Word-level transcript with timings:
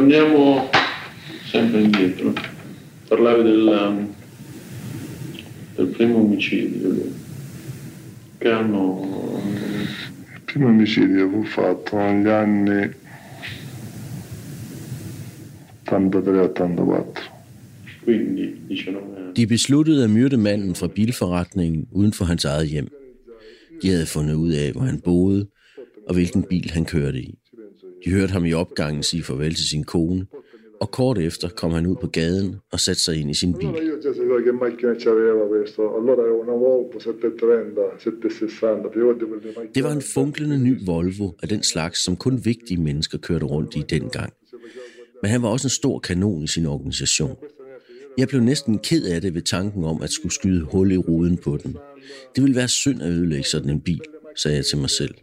Torniamo 0.00 0.70
sempre 1.44 1.82
indietro. 1.82 2.32
Parlavi 3.08 3.42
del, 3.42 3.66
um, 3.66 4.14
del 5.76 5.86
primo 5.88 6.18
omicidio 6.18 7.12
che 8.38 8.48
hanno... 8.50 9.42
Il 10.34 10.40
primo 10.44 10.68
omicidio 10.68 11.28
fu 11.28 11.44
fatto 11.44 11.96
negli 11.98 12.28
anni 12.28 12.90
83-84. 15.84 17.04
Quindi 18.02 18.62
19 18.68 19.16
anni. 19.16 19.32
De 19.32 19.46
besluttede 19.46 20.04
at 20.04 20.10
myrde 20.10 20.36
manden 20.36 20.74
fra 20.74 20.88
bilforretningen 20.88 21.86
uden 21.92 22.12
for 22.12 22.24
hans 22.24 22.44
eget 22.44 22.68
hjem. 22.68 22.88
De 23.82 23.88
havde 23.88 24.06
fundet 24.06 24.34
ud 24.34 24.52
af, 24.52 24.72
hvor 24.72 24.82
han 24.82 25.00
boede, 25.00 25.48
og 26.08 26.14
hvilken 26.14 26.42
bil 26.42 26.70
han 26.70 26.84
kørte 26.84 27.18
i. 27.18 27.38
De 28.04 28.10
hørte 28.10 28.32
ham 28.32 28.44
i 28.44 28.52
opgangen 28.52 29.02
sige 29.02 29.22
farvel 29.22 29.54
til 29.54 29.68
sin 29.68 29.84
kone, 29.84 30.26
og 30.80 30.90
kort 30.90 31.18
efter 31.18 31.48
kom 31.48 31.70
han 31.72 31.86
ud 31.86 31.96
på 32.00 32.06
gaden 32.06 32.56
og 32.72 32.80
satte 32.80 33.02
sig 33.02 33.20
ind 33.20 33.30
i 33.30 33.34
sin 33.34 33.54
bil. 33.54 33.66
Allora 33.66 33.82
io 33.82 33.98
già 34.02 34.12
sapevo 34.14 34.40
che 34.46 34.52
macchina 34.52 34.94
c'aveva 35.02 35.44
questo, 35.54 35.80
allora 35.98 36.22
era 36.22 36.36
una 36.44 36.56
Volvo 36.64 36.98
730, 36.98 37.82
760, 37.98 38.90
figurati 38.92 39.24
quelle 39.30 39.52
macchine. 39.56 39.74
Det 39.74 39.84
var 39.84 39.92
en 39.92 40.02
funklende 40.14 40.58
ny 40.58 40.74
Volvo 40.86 41.26
af 41.42 41.48
den 41.48 41.62
slags, 41.62 42.04
som 42.04 42.16
kun 42.16 42.44
vigtige 42.44 42.80
mennesker 42.80 43.18
kørte 43.18 43.46
rundt 43.46 43.76
i 43.76 43.82
dengang. 43.90 44.32
Men 45.22 45.30
han 45.30 45.42
var 45.42 45.48
også 45.48 45.66
en 45.66 45.70
stor 45.80 45.98
kanon 45.98 46.42
i 46.42 46.46
sin 46.46 46.66
organisation. 46.66 47.36
Jeg 48.18 48.28
blev 48.28 48.40
næsten 48.40 48.78
ked 48.78 49.04
af 49.04 49.20
det 49.20 49.34
ved 49.34 49.42
tanken 49.42 49.84
om 49.84 50.02
at 50.02 50.10
skulle 50.10 50.32
skyde 50.32 50.60
hul 50.60 50.92
i 50.92 50.96
ruden 50.96 51.36
på 51.36 51.56
den. 51.62 51.76
Det 52.34 52.42
ville 52.42 52.56
være 52.56 52.68
synd 52.68 53.02
at 53.02 53.10
ødelægge 53.10 53.48
sådan 53.48 53.70
en 53.70 53.80
bil, 53.80 54.00
sagde 54.36 54.56
jeg 54.56 54.64
til 54.64 54.78
mig 54.78 54.90
selv. 54.90 55.14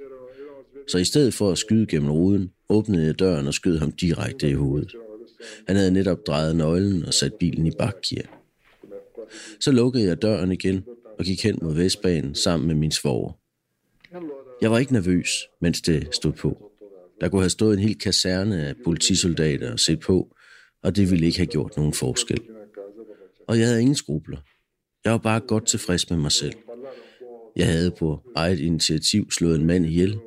Så 0.88 0.97
i 0.97 1.03
stedet 1.03 1.33
for 1.33 1.52
at 1.52 1.57
skyde 1.57 1.85
gennem 1.85 2.11
ruden, 2.11 2.52
åbnede 2.69 3.05
jeg 3.05 3.19
døren 3.19 3.47
og 3.47 3.53
skød 3.53 3.77
ham 3.77 3.91
direkte 3.91 4.49
i 4.49 4.53
hovedet. 4.53 4.95
Han 5.67 5.75
havde 5.75 5.91
netop 5.91 6.27
drejet 6.27 6.55
nøglen 6.55 7.05
og 7.05 7.13
sat 7.13 7.33
bilen 7.33 7.67
i 7.67 7.71
bakgear. 7.79 8.41
Så 9.59 9.71
lukkede 9.71 10.05
jeg 10.05 10.21
døren 10.21 10.52
igen 10.52 10.83
og 11.19 11.25
gik 11.25 11.44
hen 11.44 11.59
mod 11.61 11.75
Vestbanen 11.75 12.35
sammen 12.35 12.67
med 12.67 12.75
min 12.75 12.91
svoger. 12.91 13.31
Jeg 14.61 14.71
var 14.71 14.77
ikke 14.77 14.94
nervøs, 14.94 15.29
mens 15.61 15.81
det 15.81 16.07
stod 16.16 16.31
på. 16.31 16.71
Der 17.22 17.29
kunne 17.29 17.41
have 17.41 17.49
stået 17.49 17.73
en 17.73 17.83
hel 17.83 17.99
kaserne 17.99 18.66
af 18.66 18.75
politisoldater 18.83 19.72
og 19.72 19.79
set 19.79 19.99
på, 19.99 20.35
og 20.83 20.95
det 20.95 21.11
ville 21.11 21.25
ikke 21.25 21.38
have 21.38 21.47
gjort 21.47 21.77
nogen 21.77 21.94
forskel. 21.94 22.39
Og 23.47 23.59
jeg 23.59 23.67
havde 23.67 23.81
ingen 23.81 23.95
skrubler. 23.95 24.38
Jeg 25.03 25.11
var 25.11 25.17
bare 25.17 25.39
godt 25.39 25.67
tilfreds 25.67 26.09
med 26.09 26.17
mig 26.17 26.31
selv. 26.31 26.53
Jeg 27.55 27.67
havde 27.67 27.91
på 27.91 28.22
eget 28.35 28.59
initiativ 28.59 29.31
slået 29.31 29.59
en 29.59 29.66
mand 29.66 29.85
ihjel. 29.85 30.19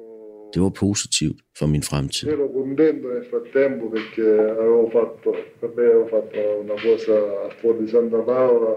Det 0.54 0.62
var 0.62 0.68
positivt 0.70 1.38
for 1.58 1.66
min 1.66 1.82
fremtid. 1.82 2.28
Ero 2.28 2.48
contento 2.52 3.08
nel 3.14 3.26
frattempo 3.30 3.84
perché 3.96 4.26
avevo 4.62 4.90
fatto, 4.96 5.28
per 5.60 5.70
me 5.76 5.82
avevo 5.84 6.06
fatto 6.06 6.38
una 6.64 6.78
cosa 6.82 7.14
a 7.46 7.48
fuori 7.60 7.78
di 7.84 7.88
Santa 7.90 8.18
Paola 8.18 8.72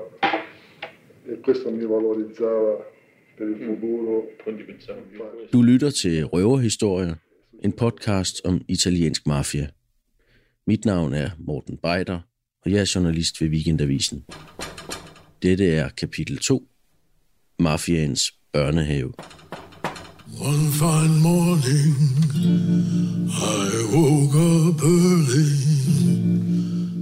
e 1.30 1.40
questo 1.46 1.72
mi 1.72 1.86
valorizzava 1.86 2.74
per 3.38 3.48
il 3.48 3.60
futuro. 3.66 4.28
Quindi 4.44 4.64
pensavo 4.64 5.00
di 5.10 5.18
questo. 5.18 5.58
Du 5.58 5.62
lytter 5.62 5.90
til 5.90 6.26
Røverhistorier, 6.26 7.16
en 7.64 7.72
podcast 7.72 8.46
om 8.46 8.62
italiensk 8.68 9.28
mafia. 9.28 9.68
Mit 10.68 10.86
navn 10.86 11.14
er 11.14 11.30
Morten 11.40 11.78
Beider, 11.78 12.20
og 12.66 12.72
jeg 12.72 12.80
er 12.80 12.92
journalist 12.96 13.42
ved 13.42 13.50
Weekendavisen. 13.50 14.26
Dette 15.42 15.76
er 15.76 15.90
kapitel 15.98 16.38
2, 16.38 16.68
Mafiaens 17.60 18.32
børnehave. 18.54 19.14
One 20.40 20.72
fine 20.72 21.20
morning, 21.20 21.96
I 23.32 23.86
woke 23.94 24.36
up 24.36 24.82
early. 24.84 25.54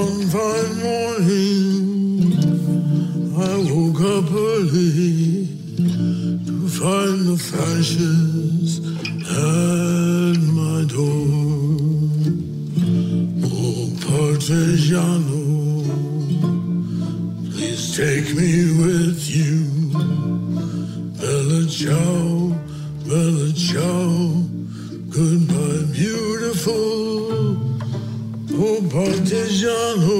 One 0.00 0.26
fine 0.34 0.74
morning, 0.88 2.32
I 3.36 3.56
woke 3.70 4.00
up 4.00 4.32
early 4.32 5.48
to 6.46 6.68
find 6.68 7.26
the 7.28 7.36
fashions 7.38 8.80
at 9.30 10.38
my 10.60 10.84
door. 10.88 11.28
Oh, 13.46 13.86
Partigiano, 14.04 15.33
take 17.94 18.34
me 18.34 18.52
with 18.82 19.22
you. 19.30 19.68
Bella 21.20 21.64
ciao, 21.68 22.50
bella 23.06 23.52
ciao, 23.52 24.42
goodbye, 25.08 25.84
beautiful. 25.92 27.54
Oh, 28.56 28.80
Partigiano, 28.90 30.16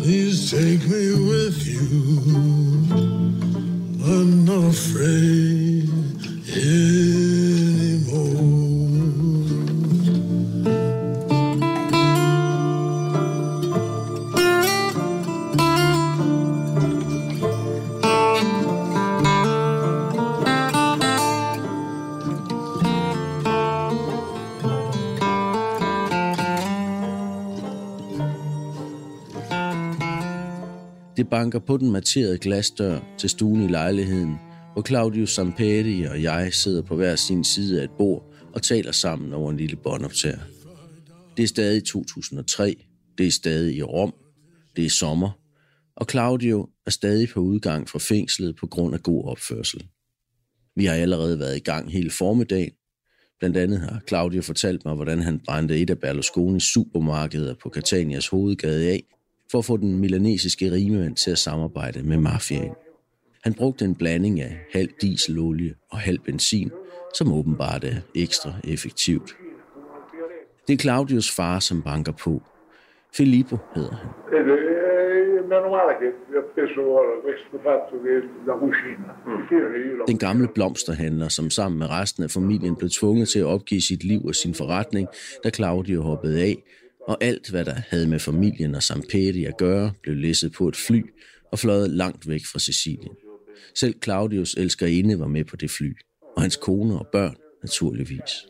please 0.00 0.50
take 0.50 0.82
me 0.88 1.12
with 1.28 1.60
you. 1.66 1.88
I'm 4.02 4.46
not 4.46 4.70
afraid 4.70 5.49
banker 31.30 31.58
på 31.58 31.76
den 31.76 31.90
materede 31.90 32.38
glasdør 32.38 33.00
til 33.18 33.30
stuen 33.30 33.62
i 33.62 33.68
lejligheden, 33.68 34.36
hvor 34.72 34.82
Claudius 34.82 35.34
Sampetti 35.34 36.06
og 36.10 36.22
jeg 36.22 36.54
sidder 36.54 36.82
på 36.82 36.96
hver 36.96 37.16
sin 37.16 37.44
side 37.44 37.80
af 37.80 37.84
et 37.84 37.90
bord 37.98 38.34
og 38.54 38.62
taler 38.62 38.92
sammen 38.92 39.32
over 39.32 39.50
en 39.50 39.56
lille 39.56 39.76
båndoptager. 39.76 40.38
Det 41.36 41.42
er 41.42 41.46
stadig 41.46 41.84
2003, 41.84 42.84
det 43.18 43.26
er 43.26 43.30
stadig 43.30 43.76
i 43.76 43.82
Rom, 43.82 44.14
det 44.76 44.84
er 44.84 44.90
sommer, 44.90 45.30
og 45.96 46.06
Claudio 46.10 46.68
er 46.86 46.90
stadig 46.90 47.28
på 47.28 47.40
udgang 47.40 47.88
fra 47.88 47.98
fængslet 47.98 48.56
på 48.56 48.66
grund 48.66 48.94
af 48.94 49.02
god 49.02 49.24
opførsel. 49.24 49.86
Vi 50.76 50.84
har 50.84 50.94
allerede 50.94 51.38
været 51.38 51.56
i 51.56 51.60
gang 51.60 51.92
hele 51.92 52.10
formiddagen. 52.10 52.72
Blandt 53.38 53.56
andet 53.56 53.80
har 53.80 54.02
Claudio 54.08 54.42
fortalt 54.42 54.84
mig, 54.84 54.94
hvordan 54.94 55.22
han 55.22 55.40
brændte 55.46 55.80
et 55.80 55.90
af 55.90 55.98
Berlusconis 55.98 56.62
supermarkeder 56.62 57.54
på 57.62 57.70
Catanias 57.74 58.28
hovedgade 58.28 58.90
af, 58.90 59.02
for 59.50 59.58
at 59.58 59.64
få 59.64 59.76
den 59.76 59.98
milanesiske 59.98 60.72
rimemand 60.72 61.16
til 61.16 61.30
at 61.30 61.38
samarbejde 61.38 62.02
med 62.02 62.16
mafiaen. 62.18 62.74
Han 63.44 63.54
brugte 63.54 63.84
en 63.84 63.94
blanding 63.94 64.40
af 64.40 64.58
halv 64.72 64.88
dieselolie 65.00 65.74
og 65.90 65.98
halv 65.98 66.18
benzin, 66.18 66.70
som 67.14 67.32
åbenbart 67.32 67.84
er 67.84 67.96
ekstra 68.14 68.52
effektivt. 68.64 69.36
Det 70.68 70.74
er 70.74 70.78
Claudius 70.78 71.36
far, 71.36 71.58
som 71.58 71.82
banker 71.82 72.12
på. 72.12 72.42
Filippo 73.14 73.56
hedder 73.74 73.96
han. 73.96 74.08
Cucina. 78.58 79.10
Perché 79.24 79.78
io 79.88 79.96
la 79.96 80.04
Den 80.06 80.18
gamle 80.18 80.48
blomsterhandler, 80.54 81.28
som 81.28 81.50
sammen 81.50 81.78
med 81.78 81.90
resten 81.90 82.22
af 82.24 82.30
familien 82.30 82.76
blev 82.76 82.90
tvunget 82.90 83.28
til 83.28 83.38
at 83.38 83.44
opgive 83.46 83.80
sit 83.80 84.04
liv 84.04 84.20
og 84.24 84.34
sin 84.34 84.54
forretning, 84.54 85.08
da 85.44 85.50
Claudio 85.50 86.02
hoppede 86.02 86.40
af, 86.42 86.56
og 87.08 87.24
alt, 87.24 87.50
hvad 87.50 87.64
der 87.64 87.74
havde 87.88 88.06
med 88.06 88.18
familien 88.18 88.74
og 88.74 88.82
Samperi 88.82 89.44
at 89.44 89.56
gøre, 89.58 89.92
blev 90.02 90.16
læsset 90.16 90.52
på 90.52 90.68
et 90.68 90.76
fly 90.76 91.02
og 91.52 91.58
fløjet 91.58 91.90
langt 91.90 92.28
væk 92.28 92.40
fra 92.52 92.58
Sicilien. 92.58 93.16
Selv 93.74 93.94
Claudius 94.04 94.54
elskerinde 94.54 95.18
var 95.18 95.26
med 95.26 95.44
på 95.44 95.56
det 95.56 95.70
fly, 95.70 95.92
og 96.36 96.42
hans 96.42 96.56
kone 96.56 96.98
og 96.98 97.06
børn 97.12 97.36
naturligvis. 97.62 98.46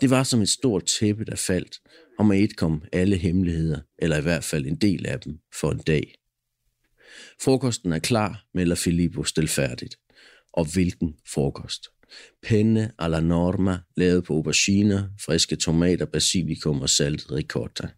Det 0.00 0.10
var 0.10 0.22
som 0.22 0.40
et 0.40 0.48
stort 0.48 0.84
tæppe, 0.84 1.24
der 1.24 1.36
faldt, 1.36 1.80
og 2.18 2.26
med 2.26 2.40
et 2.40 2.56
kom 2.56 2.82
alle 2.92 3.16
hemmeligheder, 3.16 3.80
eller 3.98 4.18
i 4.18 4.22
hvert 4.22 4.44
fald 4.44 4.66
en 4.66 4.76
del 4.76 5.06
af 5.06 5.20
dem, 5.20 5.38
for 5.60 5.70
en 5.70 5.78
dag. 5.78 6.14
Frokosten 7.42 7.92
er 7.92 7.98
klar, 7.98 8.44
melder 8.54 8.76
Filippo 8.76 9.24
stilfærdigt. 9.24 9.96
Og 10.52 10.72
hvilken 10.72 11.14
frokost? 11.28 11.88
Penne 12.42 12.90
alla 12.98 13.20
norma, 13.20 13.78
lavet 13.96 14.24
på 14.24 14.34
auberginer, 14.34 15.08
friske 15.20 15.56
tomater, 15.56 16.06
basilikum 16.06 16.80
og 16.80 16.90
saltet 16.90 17.32
ricotta. 17.32 17.88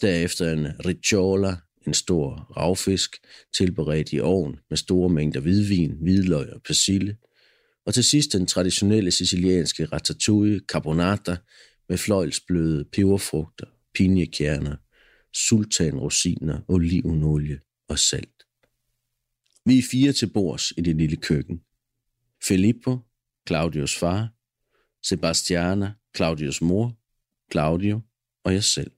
Derefter 0.00 0.52
en 0.52 0.66
ricciola, 0.86 1.56
en 1.86 1.94
stor 1.94 2.52
ravfisk, 2.56 3.16
tilberedt 3.52 4.12
i 4.12 4.20
ovn 4.20 4.58
med 4.70 4.76
store 4.76 5.10
mængder 5.10 5.40
hvidvin, 5.40 5.96
hvidløg 6.00 6.52
og 6.52 6.62
persille. 6.62 7.16
Og 7.86 7.94
til 7.94 8.04
sidst 8.04 8.32
den 8.32 8.46
traditionelle 8.46 9.10
sicilianske 9.10 9.84
ratatouille 9.84 10.60
carbonata 10.68 11.36
med 11.88 11.98
fløjlsbløde 11.98 12.84
peberfrugter, 12.84 13.66
pinjekerner, 13.94 14.76
sultanrosiner, 15.32 16.60
olivenolie 16.68 17.60
og 17.88 17.98
salt. 17.98 18.46
Vi 19.66 19.78
er 19.78 19.82
fire 19.90 20.12
til 20.12 20.26
bords 20.26 20.72
i 20.76 20.80
det 20.80 20.96
lille 20.96 21.16
køkken. 21.16 21.60
Filippo, 22.44 22.98
Claudios 23.50 23.96
far, 23.96 24.28
Sebastiana, 25.02 25.92
Claudios 26.16 26.62
mor, 26.62 26.98
Claudio 27.52 28.00
og 28.44 28.52
jeg 28.52 28.64
selv. 28.64 28.90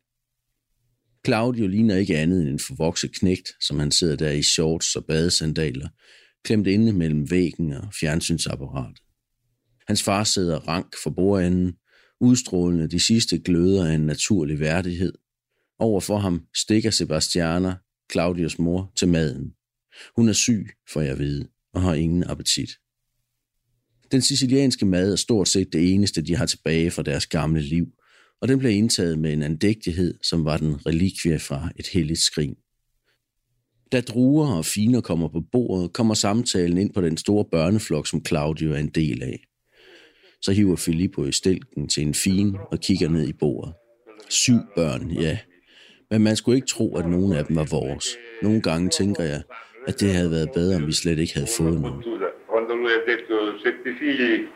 Claudio 1.26 1.66
ligner 1.66 1.96
ikke 1.96 2.18
andet 2.18 2.40
end 2.40 2.48
en 2.48 2.58
forvokset 2.58 3.12
knægt, 3.12 3.52
som 3.60 3.78
han 3.78 3.90
sidder 3.90 4.16
der 4.16 4.30
i 4.30 4.42
shorts 4.42 4.96
og 4.96 5.04
badesandaler, 5.04 5.88
klemt 6.44 6.66
inde 6.66 6.92
mellem 6.92 7.30
væggen 7.30 7.72
og 7.72 7.94
fjernsynsapparatet. 8.00 9.02
Hans 9.86 10.02
far 10.02 10.24
sidder 10.24 10.58
rank 10.68 10.94
for 11.02 11.10
bordenden, 11.10 11.76
udstrålende 12.20 12.88
de 12.88 13.00
sidste 13.00 13.38
gløder 13.38 13.86
af 13.86 13.94
en 13.94 14.06
naturlig 14.06 14.60
værdighed. 14.60 15.12
Overfor 15.78 16.18
ham 16.18 16.46
stikker 16.56 16.90
Sebastiana, 16.90 17.74
Claudios 18.12 18.58
mor, 18.58 18.92
til 18.96 19.08
maden. 19.08 19.54
Hun 20.16 20.28
er 20.28 20.32
syg, 20.32 20.66
får 20.92 21.00
jeg 21.00 21.18
vide, 21.18 21.48
og 21.74 21.82
har 21.82 21.94
ingen 21.94 22.24
appetit. 22.24 22.70
Den 24.12 24.22
sicilianske 24.22 24.86
mad 24.86 25.12
er 25.12 25.16
stort 25.16 25.48
set 25.48 25.72
det 25.72 25.94
eneste, 25.94 26.22
de 26.22 26.36
har 26.36 26.46
tilbage 26.46 26.90
fra 26.90 27.02
deres 27.02 27.26
gamle 27.26 27.62
liv, 27.62 27.86
og 28.40 28.48
den 28.48 28.58
blev 28.58 28.72
indtaget 28.72 29.18
med 29.18 29.32
en 29.32 29.42
andægtighed, 29.42 30.14
som 30.22 30.44
var 30.44 30.56
den 30.56 30.86
relikvie 30.86 31.38
fra 31.38 31.68
et 31.76 31.86
helligt 31.86 32.20
skrin. 32.20 32.54
Da 33.92 34.00
druer 34.00 34.56
og 34.56 34.64
finer 34.64 35.00
kommer 35.00 35.28
på 35.28 35.40
bordet, 35.52 35.92
kommer 35.92 36.14
samtalen 36.14 36.78
ind 36.78 36.94
på 36.94 37.00
den 37.00 37.16
store 37.16 37.44
børneflok, 37.44 38.06
som 38.06 38.24
Claudio 38.26 38.72
er 38.72 38.78
en 38.78 38.88
del 38.88 39.22
af. 39.22 39.44
Så 40.42 40.52
hiver 40.52 40.76
Filippo 40.76 41.24
i 41.24 41.32
stilken 41.32 41.88
til 41.88 42.02
en 42.02 42.14
fin 42.14 42.56
og 42.72 42.80
kigger 42.80 43.08
ned 43.08 43.28
i 43.28 43.32
bordet. 43.32 43.74
Syv 44.28 44.58
børn, 44.76 45.10
ja. 45.10 45.38
Men 46.10 46.22
man 46.22 46.36
skulle 46.36 46.56
ikke 46.56 46.66
tro, 46.66 46.96
at 46.96 47.10
nogen 47.10 47.32
af 47.32 47.44
dem 47.44 47.56
var 47.56 47.66
vores. 47.70 48.06
Nogle 48.42 48.60
gange 48.60 48.88
tænker 48.88 49.24
jeg, 49.24 49.42
at 49.88 50.00
det 50.00 50.14
havde 50.14 50.30
været 50.30 50.48
bedre, 50.54 50.76
om 50.76 50.86
vi 50.86 50.92
slet 50.92 51.18
ikke 51.18 51.34
havde 51.34 51.48
fået 51.58 51.80
nogen. 51.80 52.02
Lui 52.82 52.92
ha 52.92 53.04
detto 53.04 53.58
sette 53.58 53.94
figli, 53.94 54.48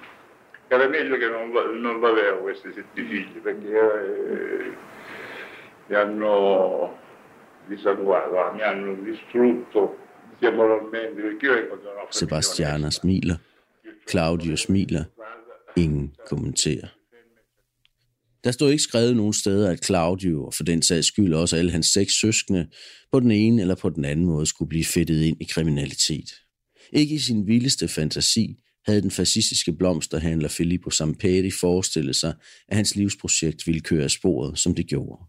era 0.69 0.89
meglio 0.89 1.17
che 1.17 1.29
non, 1.29 1.51
non 1.81 2.01
l'avevo 2.01 2.41
questi 2.41 2.73
sette 2.75 3.03
figli, 3.05 3.39
perché 3.41 3.69
eh, 3.69 4.73
mi 5.87 5.95
hanno 5.95 6.99
disattuato, 7.69 8.39
ah, 8.39 8.53
mi 8.53 8.63
hanno 8.63 8.95
distrutto 8.95 9.97
sia 10.39 10.51
moralmente, 10.51 11.23
perché 11.23 11.47
io 11.47 11.55
vengo 11.55 11.75
una 11.75 11.83
famiglia 11.83 12.07
Sebastiana 12.11 12.91
smiler. 12.91 13.39
Claudio 14.07 14.57
smiler. 14.57 15.05
Ingen 15.77 16.15
kommenterer. 16.29 16.89
Der 18.45 18.53
stod 18.53 18.71
ikke 18.71 18.83
skrevet 18.83 19.17
nogen 19.17 19.33
steder, 19.33 19.71
at 19.71 19.85
Claudio, 19.85 20.45
og 20.45 20.55
for 20.55 20.65
den 20.65 20.83
sags 20.83 21.07
skyld 21.07 21.35
også 21.35 21.57
alle 21.57 21.71
hans 21.71 21.87
seks 21.87 22.13
søskende, 22.21 22.69
på 23.13 23.21
den 23.21 23.31
ene 23.31 23.61
eller 23.61 23.75
på 23.75 23.91
den 23.91 24.05
anden 24.05 24.27
måde 24.27 24.47
skulle 24.47 24.69
blive 24.69 24.85
fedtet 24.85 25.23
ind 25.23 25.37
i 25.41 25.45
kriminalitet. 25.45 26.46
Ikke 26.93 27.15
i 27.15 27.19
sin 27.19 27.47
vildeste 27.47 27.89
fantasi 27.89 28.57
havde 28.87 29.03
den 29.03 29.11
fascistiske 29.11 29.73
blomsterhandler 29.73 30.49
Filippo 30.49 30.91
Samperi 30.91 31.51
forestillet 31.51 32.17
sig, 32.17 32.35
at 32.69 32.77
hans 32.77 32.97
livsprojekt 32.97 33.67
ville 33.67 33.81
køre 33.81 34.05
af 34.05 34.11
sporet, 34.11 34.59
som 34.59 34.75
det 34.75 34.87
gjorde. 34.87 35.23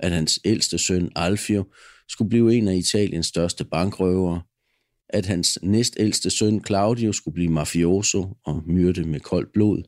At 0.00 0.12
hans 0.12 0.40
ældste 0.44 0.78
søn 0.78 1.12
Alfio 1.16 1.64
skulle 2.08 2.28
blive 2.28 2.54
en 2.54 2.68
af 2.68 2.76
Italiens 2.76 3.26
største 3.26 3.64
bankrøvere, 3.64 4.42
at 5.08 5.26
hans 5.26 5.58
næstældste 5.62 6.30
søn 6.30 6.64
Claudio 6.66 7.12
skulle 7.12 7.34
blive 7.34 7.50
mafioso 7.50 8.36
og 8.44 8.62
myrde 8.66 9.04
med 9.04 9.20
koldt 9.20 9.52
blod, 9.52 9.82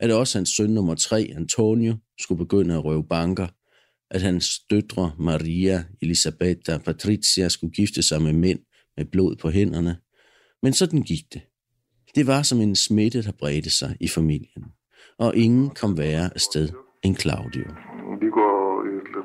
at 0.00 0.10
også 0.10 0.38
hans 0.38 0.50
søn 0.50 0.70
nummer 0.70 0.94
tre, 0.94 1.32
Antonio, 1.36 1.96
skulle 2.20 2.38
begynde 2.38 2.74
at 2.74 2.84
røve 2.84 3.04
banker, 3.08 3.48
at 4.10 4.22
hans 4.22 4.60
døtre 4.70 5.12
Maria, 5.18 5.84
Elisabetta 6.02 6.74
og 6.74 6.82
Patricia 6.82 7.48
skulle 7.48 7.72
gifte 7.72 8.02
sig 8.02 8.22
med 8.22 8.32
mænd 8.32 8.58
med 8.96 9.04
blod 9.04 9.36
på 9.36 9.50
hænderne. 9.50 9.96
Men 10.62 10.72
sådan 10.72 11.02
gik 11.02 11.24
det. 11.34 11.42
Det 12.14 12.26
var 12.26 12.42
som 12.42 12.60
en 12.60 12.76
smitte, 12.76 13.22
der 13.22 13.32
bredte 13.38 13.70
sig 13.78 13.96
i 14.00 14.08
familien, 14.08 14.64
og 15.18 15.36
ingen 15.36 15.70
kom 15.70 15.98
værre 15.98 16.30
afsted 16.34 16.68
end 17.02 17.16
Claudio. 17.16 17.64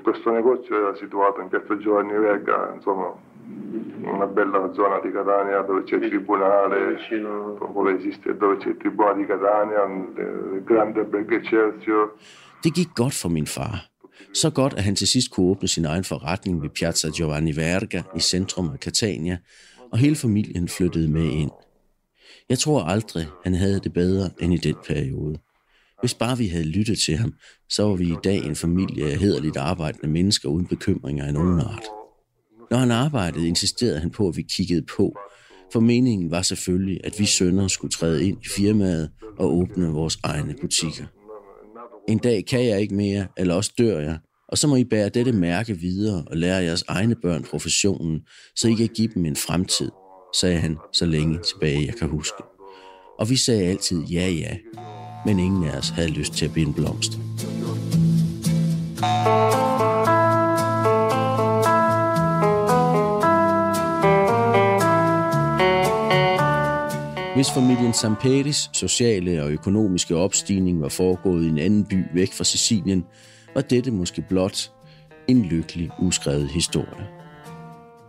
Questo 0.08 0.30
negozio 0.40 0.74
era 0.84 0.94
situato 1.04 1.38
in 1.44 1.50
piazza 1.54 1.76
Giovanni 1.84 2.16
Verga, 2.28 2.58
insomma, 2.76 3.08
una 4.16 4.28
bella 4.38 4.60
zona 4.80 4.98
di 5.04 5.10
Catania 5.18 5.60
dove 5.70 5.82
c'è 5.88 5.96
il 6.02 6.10
tribunale, 6.14 6.78
dove 7.76 7.90
esiste, 7.98 8.28
dove 8.42 8.56
c'è 8.62 8.70
il 8.74 8.80
tribunale 8.84 9.18
di 9.22 9.26
Catania, 9.32 9.82
il 10.58 10.64
grande 10.70 11.02
Berge 11.12 11.40
Celsius. 11.50 12.10
Det 12.64 12.72
gik 12.78 12.90
godt 13.02 13.14
for 13.22 13.30
min 13.30 13.48
far. 13.48 13.76
Så 14.34 14.50
godt, 14.50 14.74
at 14.74 14.84
han 14.84 14.96
til 14.96 15.08
sidst 15.08 15.32
kunne 15.32 15.50
åbne 15.52 15.68
sin 15.68 15.86
egen 15.86 16.04
forretning 16.04 16.62
ved 16.62 16.70
Piazza 16.70 17.08
Giovanni 17.18 17.54
Verga 17.56 18.02
i 18.16 18.20
centrum 18.20 18.70
af 18.70 18.80
Catania, 18.80 19.38
og 19.92 19.98
hele 19.98 20.16
familien 20.16 20.68
flyttede 20.68 21.08
med 21.08 21.26
ind. 21.26 21.52
Jeg 22.50 22.60
tror 22.60 22.84
aldrig, 22.84 23.28
han 23.44 23.54
havde 23.54 23.80
det 23.80 23.94
bedre 23.94 24.30
end 24.42 24.54
i 24.54 24.58
den 24.58 24.76
periode. 24.88 25.40
Hvis 26.00 26.14
bare 26.14 26.38
vi 26.38 26.48
havde 26.48 26.64
lyttet 26.64 27.00
til 27.00 27.18
ham, 27.18 27.34
så 27.70 27.84
var 27.84 27.96
vi 27.96 28.12
i 28.12 28.16
dag 28.24 28.38
en 28.38 28.56
familie 28.56 29.12
af 29.12 29.18
hederligt 29.18 29.58
arbejdende 29.58 30.08
mennesker 30.08 30.50
uden 30.50 30.66
bekymringer 30.66 31.26
af 31.26 31.34
nogen 31.34 31.60
art. 31.60 31.84
Når 32.72 32.78
han 32.78 32.92
arbejdede, 32.92 33.48
insisterede 33.48 34.00
han 34.00 34.12
på, 34.12 34.28
at 34.28 34.38
vi 34.38 34.42
kiggede 34.42 34.86
på, 34.98 35.18
for 35.74 35.80
meningen 35.80 36.32
var 36.32 36.42
selvfølgelig, 36.42 37.02
at 37.04 37.20
vi 37.20 37.26
sønner 37.26 37.68
skulle 37.68 37.92
træde 37.92 38.28
ind 38.28 38.38
i 38.46 38.48
firmaet 38.56 39.12
og 39.38 39.54
åbne 39.54 39.88
vores 39.88 40.20
egne 40.24 40.56
butikker. 40.62 41.06
En 42.10 42.18
dag 42.18 42.46
kan 42.46 42.66
jeg 42.66 42.82
ikke 42.82 42.96
mere, 42.96 43.28
eller 43.38 43.54
også 43.54 43.74
dør 43.78 44.00
jeg, 44.00 44.20
og 44.52 44.58
så 44.58 44.68
må 44.68 44.76
I 44.76 44.84
bære 44.84 45.10
dette 45.10 45.32
mærke 45.32 45.78
videre 45.78 46.24
og 46.28 46.38
lære 46.38 46.64
jeres 46.64 46.84
egne 46.88 47.16
børn 47.16 47.44
professionen, 47.44 48.22
så 48.56 48.68
I 48.68 48.74
kan 48.74 48.88
give 48.88 49.08
dem 49.16 49.26
en 49.26 49.36
fremtid, 49.36 49.90
sagde 50.40 50.60
han 50.60 50.78
så 50.94 51.06
længe 51.06 51.40
tilbage, 51.40 51.86
jeg 51.86 51.96
kan 51.96 52.10
huske. 52.10 52.44
Og 53.20 53.30
vi 53.30 53.36
sagde 53.36 53.64
altid 53.64 54.04
ja, 54.04 54.30
ja, 54.30 54.58
men 55.26 55.40
ingen 55.40 55.64
af 55.64 55.78
os 55.78 55.90
havde 55.90 56.10
lyst 56.10 56.34
til 56.34 56.46
at 56.46 56.54
blive 56.54 56.68
en 56.68 56.74
blomst. 56.74 57.12
Hvis 67.36 67.52
familien 67.52 67.94
Samperis 67.94 68.70
sociale 68.74 69.44
og 69.44 69.52
økonomiske 69.52 70.16
opstigning 70.16 70.82
var 70.82 70.90
foregået 70.90 71.46
i 71.46 71.48
en 71.48 71.58
anden 71.58 71.86
by 71.86 72.04
væk 72.14 72.34
fra 72.34 72.44
Sicilien, 72.44 73.04
var 73.56 73.62
dette 73.62 73.92
måske 73.92 74.22
blot 74.30 74.72
en 75.28 75.42
lykkelig 75.42 75.90
uskrevet 76.00 76.50
historie. 76.50 77.08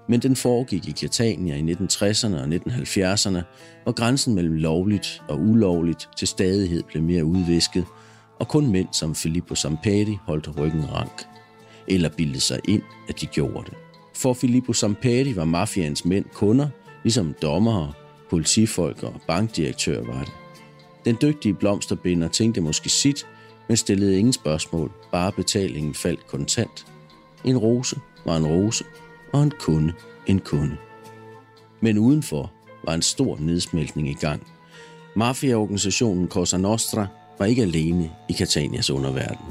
Men 0.08 0.20
den 0.20 0.36
foregik 0.36 0.88
i 0.88 0.92
Catania 0.92 1.56
i 1.56 1.60
1960'erne 1.60 2.34
og 2.34 2.44
1970'erne, 2.44 3.42
hvor 3.82 3.92
grænsen 3.92 4.34
mellem 4.34 4.54
lovligt 4.54 5.22
og 5.28 5.40
ulovligt 5.40 6.08
til 6.18 6.28
stadighed 6.28 6.82
blev 6.82 7.02
mere 7.02 7.24
udvisket, 7.24 7.84
og 8.40 8.48
kun 8.48 8.70
mænd 8.70 8.88
som 8.92 9.14
Filippo 9.14 9.54
Sampedi 9.54 10.18
holdt 10.26 10.58
ryggen 10.58 10.92
rank. 10.92 11.22
Eller 11.88 12.08
bildte 12.08 12.40
sig 12.40 12.60
ind, 12.68 12.82
at 13.08 13.20
de 13.20 13.26
gjorde 13.26 13.64
det. 13.64 13.74
For 14.14 14.32
Filippo 14.32 14.72
Sampedi 14.72 15.36
var 15.36 15.44
mafians 15.44 16.04
mænd 16.04 16.24
kunder, 16.34 16.68
ligesom 17.02 17.34
dommere, 17.42 17.92
politifolk 18.30 19.02
og 19.02 19.14
bankdirektør 19.26 20.04
var 20.04 20.20
det. 20.20 20.32
Den 21.04 21.16
dygtige 21.22 21.54
blomsterbinder 21.54 22.28
tænkte 22.28 22.60
måske 22.60 22.88
sit, 22.88 23.26
men 23.68 23.76
stillede 23.76 24.18
ingen 24.18 24.32
spørgsmål, 24.32 24.92
bare 25.12 25.32
betalingen 25.32 25.94
faldt 25.94 26.26
kontant. 26.26 26.86
En 27.44 27.58
rose 27.58 27.96
var 28.26 28.36
en 28.36 28.46
rose, 28.46 28.84
og 29.32 29.42
en 29.42 29.52
kunde 29.58 29.92
en 30.26 30.40
kunde. 30.40 30.76
Men 31.80 31.98
udenfor 31.98 32.52
var 32.84 32.94
en 32.94 33.02
stor 33.02 33.36
nedsmeltning 33.40 34.08
i 34.08 34.14
gang. 34.14 34.46
Mafiaorganisationen 35.16 36.28
Cosa 36.28 36.56
Nostra 36.56 37.06
var 37.38 37.46
ikke 37.46 37.62
alene 37.62 38.10
i 38.28 38.32
Catanias 38.32 38.90
underverden. 38.90 39.46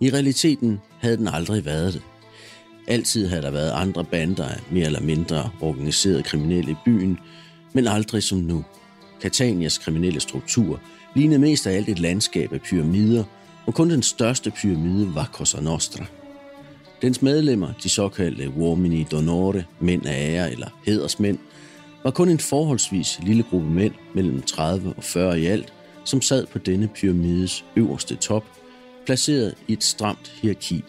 I 0.00 0.10
realiteten 0.10 0.80
havde 0.98 1.16
den 1.16 1.28
aldrig 1.28 1.64
været 1.64 1.92
det. 1.92 2.02
Altid 2.86 3.28
havde 3.28 3.42
der 3.42 3.50
været 3.50 3.70
andre 3.70 4.04
bander 4.04 4.48
af 4.48 4.60
mere 4.70 4.86
eller 4.86 5.00
mindre 5.00 5.50
organiserede 5.60 6.22
kriminelle 6.22 6.70
i 6.70 6.76
byen, 6.84 7.18
men 7.72 7.86
aldrig 7.86 8.22
som 8.22 8.38
nu. 8.38 8.64
Catanias 9.20 9.78
kriminelle 9.78 10.20
struktur 10.20 10.80
lignede 11.14 11.40
mest 11.40 11.66
af 11.66 11.76
alt 11.76 11.88
et 11.88 11.98
landskab 11.98 12.52
af 12.52 12.60
pyramider, 12.60 13.24
og 13.66 13.74
kun 13.74 13.90
den 13.90 14.02
største 14.02 14.50
pyramide 14.50 15.14
var 15.14 15.30
Cosa 15.32 15.60
Nostra. 15.60 16.04
Dens 17.02 17.22
medlemmer, 17.22 17.72
de 17.82 17.88
såkaldte 17.88 18.52
uomini 18.56 19.06
d'onore, 19.14 19.62
mænd 19.80 20.06
af 20.06 20.30
ære 20.34 20.52
eller 20.52 20.68
hedersmænd, 20.86 21.38
var 22.04 22.10
kun 22.10 22.28
en 22.28 22.38
forholdsvis 22.38 23.20
lille 23.22 23.42
gruppe 23.42 23.70
mænd, 23.70 23.94
mellem 24.14 24.42
30 24.42 24.94
og 24.96 25.04
40 25.04 25.40
i 25.40 25.46
alt, 25.46 25.72
som 26.04 26.22
sad 26.22 26.46
på 26.46 26.58
denne 26.58 26.88
pyramides 26.88 27.64
øverste 27.76 28.16
top, 28.16 28.44
placeret 29.06 29.54
i 29.68 29.72
et 29.72 29.84
stramt 29.84 30.32
hierarki. 30.42 30.84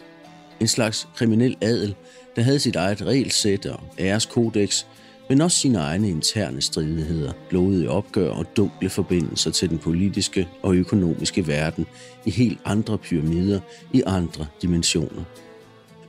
En 0.60 0.68
slags 0.68 1.08
kriminel 1.16 1.56
adel, 1.60 1.94
der 2.36 2.42
havde 2.42 2.58
sit 2.58 2.76
eget 2.76 3.02
regelsæt 3.06 3.66
og 3.66 3.80
æreskodex, 3.98 4.84
men 5.32 5.40
også 5.40 5.58
sine 5.58 5.78
egne 5.78 6.08
interne 6.10 6.60
stridigheder, 6.60 7.32
blodige 7.48 7.90
opgør 7.90 8.30
og 8.30 8.56
dunkle 8.56 8.90
forbindelser 8.90 9.50
til 9.50 9.70
den 9.70 9.78
politiske 9.78 10.48
og 10.62 10.74
økonomiske 10.74 11.46
verden 11.46 11.86
i 12.24 12.30
helt 12.30 12.58
andre 12.64 12.98
pyramider 12.98 13.60
i 13.92 14.02
andre 14.06 14.46
dimensioner. 14.62 15.22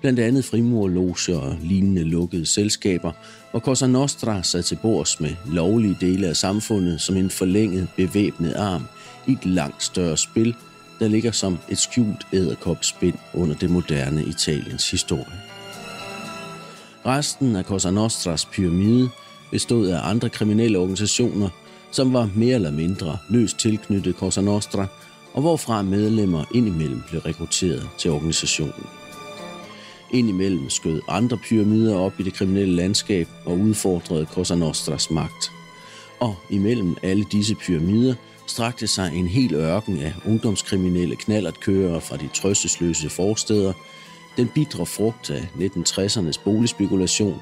Blandt 0.01 0.19
andet 0.19 0.45
frimurloger 0.45 1.37
og 1.37 1.57
lignende 1.61 2.03
lukkede 2.03 2.45
selskaber, 2.45 3.11
hvor 3.51 3.59
Cosa 3.59 3.87
Nostra 3.87 4.43
sad 4.43 4.63
til 4.63 4.77
bords 4.81 5.19
med 5.19 5.35
lovlige 5.45 5.97
dele 6.01 6.27
af 6.27 6.35
samfundet 6.35 7.01
som 7.01 7.17
en 7.17 7.29
forlænget 7.29 7.87
bevæbnet 7.97 8.53
arm 8.53 8.83
i 9.27 9.31
et 9.31 9.45
langt 9.45 9.83
større 9.83 10.17
spil, 10.17 10.55
der 10.99 11.07
ligger 11.07 11.31
som 11.31 11.57
et 11.69 11.77
skjult 11.77 12.27
æderkopspind 12.33 13.17
under 13.33 13.55
det 13.55 13.69
moderne 13.69 14.25
Italiens 14.25 14.91
historie. 14.91 15.52
Resten 17.05 17.55
af 17.55 17.63
Cosa 17.63 17.91
Nostras 17.91 18.45
pyramide 18.45 19.09
bestod 19.51 19.87
af 19.87 20.09
andre 20.09 20.29
kriminelle 20.29 20.77
organisationer, 20.77 21.49
som 21.91 22.13
var 22.13 22.29
mere 22.35 22.55
eller 22.55 22.71
mindre 22.71 23.17
løst 23.29 23.57
tilknyttet 23.57 24.15
Cosa 24.15 24.41
Nostra, 24.41 24.85
og 25.33 25.41
hvorfra 25.41 25.81
medlemmer 25.81 26.43
indimellem 26.53 27.01
blev 27.09 27.21
rekrutteret 27.21 27.89
til 27.97 28.11
organisationen. 28.11 28.85
Indimellem 30.11 30.69
skød 30.69 31.01
andre 31.07 31.37
pyramider 31.49 31.95
op 31.95 32.19
i 32.19 32.23
det 32.23 32.33
kriminelle 32.33 32.75
landskab 32.75 33.27
og 33.45 33.57
udfordrede 33.59 34.25
Cosa 34.25 34.55
Nostras 34.55 35.11
magt. 35.11 35.51
Og 36.19 36.35
imellem 36.49 36.95
alle 37.03 37.25
disse 37.31 37.55
pyramider 37.55 38.15
strakte 38.47 38.87
sig 38.87 39.11
en 39.15 39.27
hel 39.27 39.53
ørken 39.53 39.99
af 39.99 40.13
ungdomskriminelle 40.25 41.15
knallertkørere 41.15 42.01
fra 42.01 42.17
de 42.17 42.29
trøstesløse 42.33 43.09
forsteder, 43.09 43.73
den 44.37 44.49
bitre 44.55 44.85
frugt 44.85 45.29
af 45.29 45.41
1960'ernes 45.41 46.43
boligspekulation, 46.43 47.41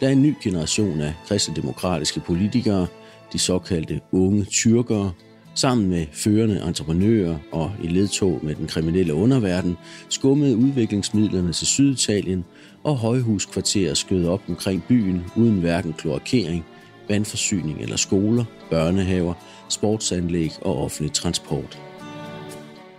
da 0.00 0.12
en 0.12 0.22
ny 0.22 0.34
generation 0.42 1.00
af 1.00 1.14
kristendemokratiske 1.26 2.20
politikere, 2.20 2.86
de 3.32 3.38
såkaldte 3.38 4.00
unge 4.12 4.44
tyrkere, 4.44 5.12
sammen 5.54 5.88
med 5.88 6.06
førende 6.12 6.62
entreprenører 6.66 7.38
og 7.52 7.72
i 7.82 7.86
ledtog 7.86 8.40
med 8.42 8.54
den 8.54 8.66
kriminelle 8.66 9.14
underverden, 9.14 9.76
skummede 10.08 10.56
udviklingsmidlerne 10.56 11.52
til 11.52 11.66
Syditalien, 11.66 12.44
og 12.84 12.96
højhuskvarterer 12.96 13.94
skød 13.94 14.26
op 14.26 14.42
omkring 14.48 14.84
byen 14.88 15.24
uden 15.36 15.60
hverken 15.60 15.92
kloakering, 15.92 16.64
vandforsyning 17.08 17.80
eller 17.80 17.96
skoler, 17.96 18.44
børnehaver, 18.70 19.34
sportsanlæg 19.68 20.50
og 20.62 20.84
offentlig 20.84 21.12
transport. 21.12 21.82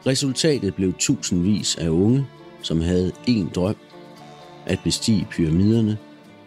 Resultatet 0.06 0.76
blev 0.76 0.94
tusindvis 0.94 1.76
af 1.76 1.90
unge, 1.90 2.26
som 2.63 2.82
havde 2.82 3.12
én 3.27 3.51
drøm, 3.53 3.75
at 4.65 4.79
bestige 4.84 5.27
pyramiderne, 5.32 5.98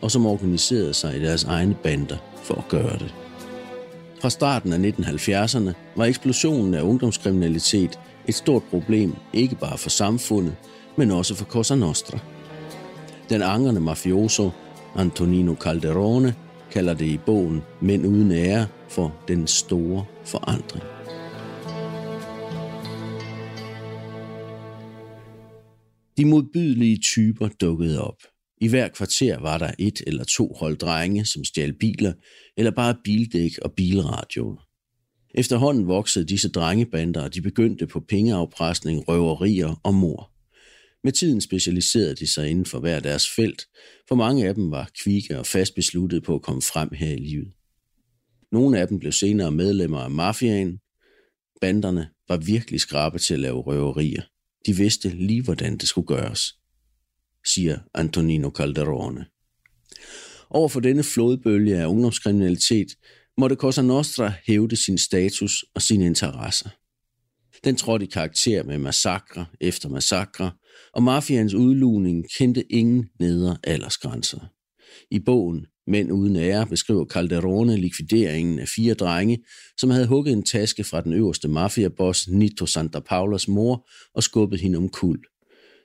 og 0.00 0.10
som 0.10 0.26
organiserede 0.26 0.94
sig 0.94 1.16
i 1.16 1.22
deres 1.22 1.44
egne 1.44 1.74
bander 1.82 2.16
for 2.42 2.54
at 2.54 2.68
gøre 2.68 2.98
det. 2.98 3.14
Fra 4.20 4.30
starten 4.30 4.72
af 4.72 4.90
1970'erne 4.90 5.72
var 5.96 6.04
eksplosionen 6.04 6.74
af 6.74 6.82
ungdomskriminalitet 6.82 7.98
et 8.26 8.34
stort 8.34 8.62
problem, 8.62 9.14
ikke 9.32 9.56
bare 9.56 9.78
for 9.78 9.90
samfundet, 9.90 10.54
men 10.96 11.10
også 11.10 11.34
for 11.34 11.44
Cosa 11.44 11.74
Nostra. 11.74 12.18
Den 13.28 13.42
angerne 13.42 13.80
mafioso 13.80 14.50
Antonino 14.96 15.54
Calderone 15.54 16.34
kalder 16.70 16.94
det 16.94 17.06
i 17.06 17.18
bogen 17.26 17.62
Mænd 17.80 18.06
uden 18.06 18.32
ære 18.32 18.66
for 18.88 19.14
den 19.28 19.46
store 19.46 20.04
forandring. 20.24 20.95
De 26.16 26.24
modbydelige 26.24 26.98
typer 26.98 27.48
dukkede 27.48 28.02
op. 28.02 28.16
I 28.60 28.68
hver 28.68 28.88
kvarter 28.88 29.38
var 29.40 29.58
der 29.58 29.70
et 29.78 30.00
eller 30.06 30.24
to 30.24 30.56
hold 30.60 30.76
drenge, 30.76 31.26
som 31.26 31.44
stjal 31.44 31.72
biler, 31.72 32.12
eller 32.56 32.70
bare 32.70 32.96
bildæk 33.04 33.58
og 33.58 33.72
bilradioer. 33.72 34.66
Efterhånden 35.34 35.86
voksede 35.86 36.24
disse 36.24 36.48
drengebander, 36.48 37.22
og 37.22 37.34
de 37.34 37.42
begyndte 37.42 37.86
på 37.86 38.00
pengeafpresning, 38.00 39.08
røverier 39.08 39.80
og 39.84 39.94
mor. 39.94 40.32
Med 41.04 41.12
tiden 41.12 41.40
specialiserede 41.40 42.14
de 42.14 42.32
sig 42.32 42.50
inden 42.50 42.66
for 42.66 42.80
hver 42.80 43.00
deres 43.00 43.26
felt, 43.36 43.62
for 44.08 44.14
mange 44.14 44.48
af 44.48 44.54
dem 44.54 44.70
var 44.70 44.90
kvikke 45.04 45.38
og 45.38 45.46
fast 45.46 45.74
besluttet 45.74 46.22
på 46.22 46.34
at 46.34 46.42
komme 46.42 46.62
frem 46.62 46.88
her 46.92 47.12
i 47.12 47.18
livet. 47.18 47.52
Nogle 48.52 48.80
af 48.80 48.88
dem 48.88 48.98
blev 48.98 49.12
senere 49.12 49.52
medlemmer 49.52 49.98
af 49.98 50.10
mafiaen. 50.10 50.78
Banderne 51.60 52.08
var 52.28 52.36
virkelig 52.36 52.80
skrabe 52.80 53.18
til 53.18 53.34
at 53.34 53.40
lave 53.40 53.60
røverier. 53.60 54.22
De 54.66 54.76
vidste 54.76 55.08
lige, 55.08 55.42
hvordan 55.42 55.76
det 55.76 55.88
skulle 55.88 56.06
gøres, 56.06 56.54
siger 57.46 57.78
Antonino 57.94 58.50
Calderone. 58.50 59.26
Over 60.50 60.68
for 60.68 60.80
denne 60.80 61.02
flodbølge 61.02 61.76
af 61.76 61.86
ungdomskriminalitet 61.86 62.88
måtte 63.38 63.56
Cosa 63.56 63.82
Nostra 63.82 64.32
hævde 64.46 64.76
sin 64.76 64.98
status 64.98 65.64
og 65.74 65.82
sine 65.82 66.06
interesser. 66.06 66.68
Den 67.64 67.76
trådte 67.76 68.06
i 68.06 68.08
karakter 68.08 68.62
med 68.62 68.78
massakre 68.78 69.46
efter 69.60 69.88
massakre, 69.88 70.52
og 70.92 71.02
mafians 71.02 71.54
udlugning 71.54 72.24
kendte 72.38 72.72
ingen 72.72 73.08
nedre 73.20 73.58
aldersgrænser. 73.64 74.40
I 75.10 75.18
bogen 75.18 75.66
Mænd 75.86 76.12
uden 76.12 76.36
ære 76.36 76.66
beskriver 76.66 77.04
Calderone 77.04 77.76
likvideringen 77.76 78.58
af 78.58 78.68
fire 78.68 78.94
drenge, 78.94 79.38
som 79.76 79.90
havde 79.90 80.06
hugget 80.06 80.32
en 80.32 80.42
taske 80.42 80.84
fra 80.84 81.00
den 81.00 81.12
øverste 81.12 81.48
mafiaboss 81.48 82.28
Nito 82.28 82.66
Santa 82.66 83.00
Paulas 83.00 83.48
mor 83.48 83.88
og 84.14 84.22
skubbet 84.22 84.60
hende 84.60 84.78
om 84.78 84.88
kul. 84.88 85.18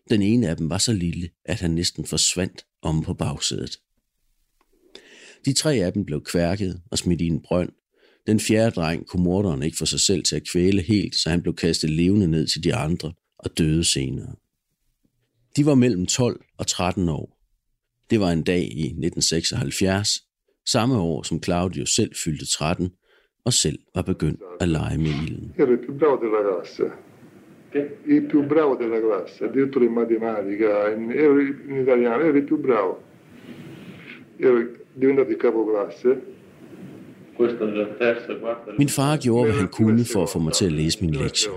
Den 0.10 0.22
ene 0.22 0.48
af 0.48 0.58
dem 0.58 0.70
var 0.70 0.77
så 0.77 0.93
lille, 0.93 1.29
at 1.46 1.60
han 1.60 1.72
næsten 1.72 2.05
forsvandt 2.05 2.65
om 2.81 3.03
på 3.03 3.13
bagsædet. 3.13 3.79
De 5.46 5.53
tre 5.53 5.75
af 5.75 5.93
dem 5.93 6.05
blev 6.05 6.24
kværket 6.24 6.81
og 6.91 6.98
smidt 6.98 7.22
i 7.22 7.27
en 7.27 7.41
brønd. 7.41 7.70
Den 8.27 8.39
fjerde 8.39 8.72
dreng 8.72 9.08
kunne 9.08 9.24
morderen 9.24 9.63
ikke 9.63 9.77
få 9.77 9.86
sig 9.86 10.00
selv 10.00 10.24
til 10.24 10.36
at 10.36 10.48
kvæle 10.51 10.81
helt, 10.81 11.15
så 11.15 11.29
han 11.29 11.41
blev 11.41 11.55
kastet 11.55 11.89
levende 11.89 12.27
ned 12.27 12.48
til 12.48 12.63
de 12.63 12.75
andre 12.75 13.13
og 13.39 13.58
døde 13.58 13.84
senere. 13.84 14.36
De 15.55 15.65
var 15.65 15.75
mellem 15.75 16.05
12 16.05 16.46
og 16.58 16.67
13 16.67 17.10
år. 17.10 17.40
Det 18.12 18.20
var 18.20 18.32
en 18.32 18.44
dag 18.44 18.63
i 18.63 18.86
1976, 18.86 20.10
samme 20.65 20.96
år 20.98 21.24
som 21.24 21.44
Claudio 21.44 21.86
selv 21.86 22.12
fyldte 22.24 22.46
13 22.46 22.89
og 23.46 23.53
selv 23.53 23.80
var 23.96 24.01
begyndt 24.01 24.41
at 24.60 24.68
lege 24.68 24.98
med 24.98 25.13
ilden. 25.24 25.53
Il 25.58 25.77
più 25.86 25.94
bravo 26.00 26.15
della 26.24 26.41
classe. 26.50 26.84
Il 28.15 28.22
più 28.30 28.39
bravo 28.53 28.74
della 28.82 29.00
classe, 29.08 29.46
addirittura 29.46 29.86
in 29.86 29.94
matematica, 29.94 30.72
in, 30.96 31.01
in 31.70 31.75
italiano, 31.84 32.24
ero 32.24 32.38
il 32.38 32.46
più 32.50 32.58
bravo. 32.68 32.94
Ero 34.39 34.58
diventato 35.01 35.32
il 35.32 35.38
capoclasse. 35.38 36.12
Min 38.77 38.89
far 38.89 39.18
gjorde, 39.18 39.51
hvad 39.51 39.60
han 39.60 39.68
kunne 39.68 40.06
for 40.13 40.24
at 40.24 40.30
få 40.30 40.39
mig 40.39 40.53
til 40.53 40.65
at 40.65 40.72
læse 40.72 40.98
min 41.01 41.12
lektie. 41.12 41.51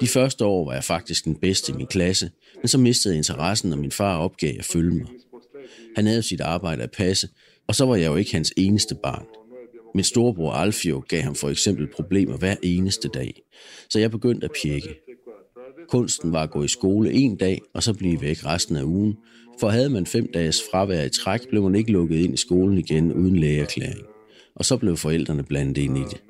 De 0.00 0.06
første 0.06 0.44
år 0.44 0.64
var 0.64 0.72
jeg 0.72 0.84
faktisk 0.84 1.24
den 1.24 1.36
bedste 1.36 1.72
i 1.72 1.76
min 1.76 1.86
klasse, 1.86 2.30
men 2.60 2.68
så 2.68 2.78
mistede 2.78 3.14
jeg 3.14 3.18
interessen, 3.18 3.72
og 3.72 3.78
min 3.78 3.90
far 3.90 4.18
opgav 4.18 4.52
at 4.58 4.64
følge 4.64 4.94
mig. 4.94 5.06
Han 5.98 6.06
havde 6.06 6.22
sit 6.22 6.40
arbejde 6.40 6.82
at 6.82 6.90
passe, 6.90 7.28
og 7.68 7.74
så 7.74 7.86
var 7.86 7.96
jeg 7.96 8.06
jo 8.06 8.16
ikke 8.16 8.32
hans 8.32 8.52
eneste 8.56 8.94
barn. 9.02 9.26
Min 9.94 10.04
storebror 10.04 10.52
Alfio 10.52 11.02
gav 11.08 11.22
ham 11.22 11.34
for 11.34 11.48
eksempel 11.48 11.86
problemer 11.86 12.36
hver 12.36 12.54
eneste 12.62 13.08
dag, 13.08 13.42
så 13.90 13.98
jeg 13.98 14.10
begyndte 14.10 14.44
at 14.44 14.50
pjekke. 14.62 14.88
Kunsten 15.88 16.32
var 16.32 16.42
at 16.42 16.50
gå 16.50 16.62
i 16.62 16.68
skole 16.68 17.12
en 17.12 17.36
dag, 17.36 17.60
og 17.74 17.82
så 17.82 17.94
blive 17.94 18.20
væk 18.20 18.44
resten 18.44 18.76
af 18.76 18.82
ugen, 18.82 19.16
for 19.60 19.68
havde 19.68 19.90
man 19.90 20.06
fem 20.06 20.30
dages 20.34 20.62
fravær 20.70 21.02
i 21.02 21.10
træk, 21.10 21.48
blev 21.48 21.62
man 21.62 21.74
ikke 21.74 21.92
lukket 21.92 22.16
ind 22.16 22.34
i 22.34 22.36
skolen 22.36 22.78
igen 22.78 23.12
uden 23.12 23.36
lægeerklæring. 23.36 24.06
Og 24.54 24.64
så 24.64 24.76
blev 24.76 24.96
forældrene 24.96 25.44
blandet 25.44 25.78
ind 25.78 25.98
i 25.98 26.02
det. 26.02 26.22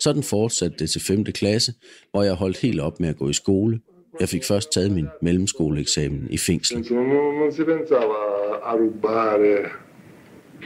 Sådan 0.00 0.22
fortsatte 0.22 0.76
det 0.78 0.90
til 0.90 1.00
5. 1.00 1.24
klasse, 1.24 1.72
hvor 2.10 2.22
jeg 2.22 2.34
holdt 2.34 2.58
helt 2.58 2.80
op 2.80 3.00
med 3.00 3.08
at 3.08 3.16
gå 3.16 3.28
i 3.28 3.32
skole. 3.32 3.80
Jeg 4.20 4.28
fik 4.28 4.44
først 4.44 4.72
taget 4.72 4.90
min 4.92 5.06
mellemskoleeksamen 5.22 6.26
i 6.30 6.38
fængsel. 6.38 6.76
Non 6.76 7.52
si 7.52 7.64
pensava 7.64 8.39
a 8.62 8.72
rubare 8.76 9.70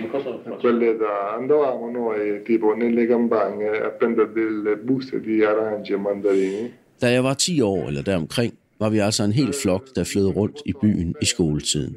Ma 0.00 0.08
cosa 0.08 0.28
a 0.30 0.38
faccio? 0.44 0.58
quell'età. 0.60 1.34
Andavamo 1.38 1.90
noi 1.90 2.42
tipo 2.44 2.74
nelle 2.74 3.06
campagne 3.06 3.68
a 3.68 3.90
prendere 3.90 4.32
delle 4.32 4.76
buste 4.76 5.20
di 5.20 5.44
arance 5.44 5.92
e 5.92 5.96
mandarini. 5.96 6.72
Da 7.00 7.10
jeg 7.10 7.22
var 7.24 7.34
10 7.34 7.60
år 7.60 7.88
eller 7.88 8.02
deromkring, 8.02 8.54
var 8.78 8.90
vi 8.90 8.98
altså 8.98 9.24
en 9.24 9.32
hel 9.32 9.52
flok, 9.62 9.94
der 9.94 10.04
flød 10.04 10.26
rundt 10.36 10.62
i 10.66 10.72
byen 10.82 11.14
i 11.22 11.24
skoletiden. 11.24 11.96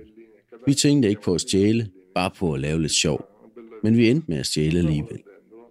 Vi 0.65 0.73
tænkte 0.73 1.09
ikke 1.09 1.21
på 1.21 1.33
at 1.33 1.41
stjæle, 1.41 1.87
bare 2.15 2.31
på 2.39 2.53
at 2.53 2.59
lave 2.59 2.81
lidt 2.81 2.91
sjov. 2.91 3.29
Men 3.83 3.97
vi 3.97 4.09
endte 4.09 4.25
med 4.27 4.37
at 4.37 4.45
stjæle 4.45 4.79
alligevel. 4.79 5.19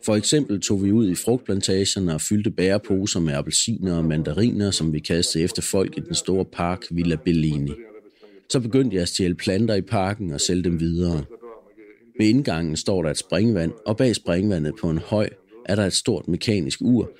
For 0.04 0.16
eksempel 0.16 0.60
tog 0.60 0.84
vi 0.84 0.92
ud 0.92 1.10
i 1.10 1.14
frugtplantagerne 1.14 2.14
og 2.14 2.20
fyldte 2.20 2.50
bæreposer 2.50 3.20
med 3.20 3.34
appelsiner 3.34 3.96
og 3.96 4.04
mandariner, 4.04 4.70
som 4.70 4.92
vi 4.92 4.98
kastede 4.98 5.44
efter 5.44 5.62
folk 5.62 5.96
i 5.98 6.00
den 6.00 6.14
store 6.14 6.44
park 6.44 6.82
Villa 6.90 7.16
Bellini. 7.24 7.72
Så 8.50 8.60
begyndte 8.60 8.94
jeg 8.94 9.02
at 9.02 9.08
stjæle 9.08 9.34
planter 9.34 9.74
i 9.74 9.80
parken 9.80 10.32
og 10.32 10.40
sælge 10.40 10.64
dem 10.64 10.80
videre. 10.80 11.24
Ved 12.18 12.26
indgangen 12.26 12.76
står 12.76 13.02
der 13.02 13.10
et 13.10 13.18
springvand, 13.18 13.72
og 13.86 13.96
bag 13.96 14.14
springvandet 14.14 14.74
på 14.80 14.90
en 14.90 14.98
høj 14.98 15.28
er 15.64 15.74
der 15.74 15.86
et 15.86 15.92
stort 15.92 16.28
mekanisk 16.28 16.80
ur, 16.82 17.10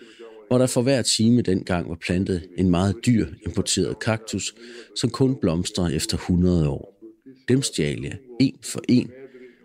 hvor 0.49 0.59
der 0.59 0.67
for 0.67 0.83
hver 0.83 1.03
time 1.03 1.43
dengang 1.43 1.89
var 1.89 1.99
plantet 2.07 2.49
en 2.59 2.71
meget 2.71 2.95
dyr 3.07 3.27
importeret 3.47 3.99
kaktus, 3.99 4.55
som 4.97 5.11
kun 5.11 5.37
blomstrer 5.41 5.89
efter 5.89 6.17
100 6.17 6.69
år. 6.69 7.03
Dem 7.49 7.63
stjal 7.63 8.03
jeg, 8.03 8.19
en 8.41 8.59
for 8.63 8.81
en, 8.89 9.11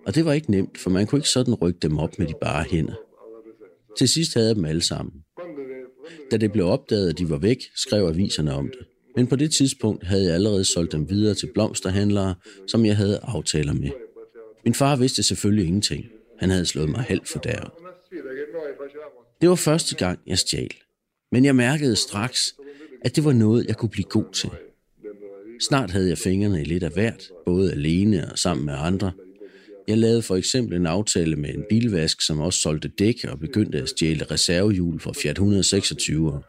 og 0.06 0.16
det 0.16 0.26
var 0.26 0.34
ikke 0.34 0.52
nemt, 0.52 0.78
for 0.78 0.90
man 0.90 1.08
kunne 1.08 1.20
ikke 1.20 1.30
sådan 1.30 1.54
rykke 1.54 1.80
dem 1.82 1.98
op 1.98 2.20
med 2.20 2.28
de 2.28 2.34
bare 2.42 2.64
hænder. 2.72 2.96
Til 3.98 4.08
sidst 4.08 4.34
havde 4.34 4.48
jeg 4.48 4.56
dem 4.56 4.66
alle 4.66 4.82
sammen. 4.82 5.14
Da 6.32 6.38
det 6.38 6.52
blev 6.52 6.66
opdaget, 6.66 7.10
at 7.10 7.18
de 7.18 7.30
var 7.30 7.38
væk, 7.38 7.58
skrev 7.76 8.06
aviserne 8.06 8.54
om 8.54 8.68
det. 8.68 8.88
Men 9.16 9.28
på 9.28 9.36
det 9.36 9.52
tidspunkt 9.52 10.04
havde 10.08 10.24
jeg 10.24 10.34
allerede 10.34 10.66
solgt 10.66 10.92
dem 10.92 11.10
videre 11.10 11.36
til 11.36 11.50
blomsterhandlere, 11.54 12.36
som 12.68 12.86
jeg 12.86 12.98
havde 12.98 13.20
aftaler 13.24 13.74
med. 13.74 13.90
Min 14.66 14.74
far 14.74 14.96
vidste 14.96 15.24
selvfølgelig 15.24 15.66
ingenting. 15.66 16.06
Han 16.40 16.50
havde 16.50 16.66
slået 16.66 16.90
mig 16.90 17.02
halvt 17.02 17.28
for 17.28 17.40
derud. 17.40 17.72
Det 19.42 19.50
var 19.50 19.56
første 19.56 19.96
gang, 19.96 20.20
jeg 20.28 20.38
stjal. 20.38 20.72
Men 21.32 21.46
jeg 21.46 21.56
mærkede 21.56 21.96
straks, 21.96 22.56
at 23.02 23.16
det 23.16 23.26
var 23.26 23.34
noget, 23.34 23.66
jeg 23.68 23.78
kunne 23.78 23.90
blive 23.90 24.10
god 24.10 24.34
til. 24.34 24.50
Snart 25.62 25.92
havde 25.92 26.10
jeg 26.10 26.18
fingrene 26.18 26.62
i 26.62 26.66
lidt 26.66 26.84
af 26.84 26.92
hvert, 26.92 27.30
både 27.46 27.72
alene 27.72 28.32
og 28.32 28.40
sammen 28.40 28.66
med 28.66 28.74
andre. 28.78 29.12
Jeg 29.88 29.98
lavede 29.98 30.22
for 30.22 30.36
eksempel 30.36 30.78
en 30.78 30.86
aftale 30.86 31.36
med 31.36 31.50
en 31.50 31.64
bilvask, 31.70 32.26
som 32.26 32.40
også 32.40 32.60
solgte 32.60 32.88
dæk 32.88 33.26
og 33.32 33.40
begyndte 33.40 33.82
at 33.82 33.90
stjæle 33.90 34.26
reservehjul 34.32 35.00
fra 35.00 35.12
Fiat 35.22 35.32
126. 35.36 36.42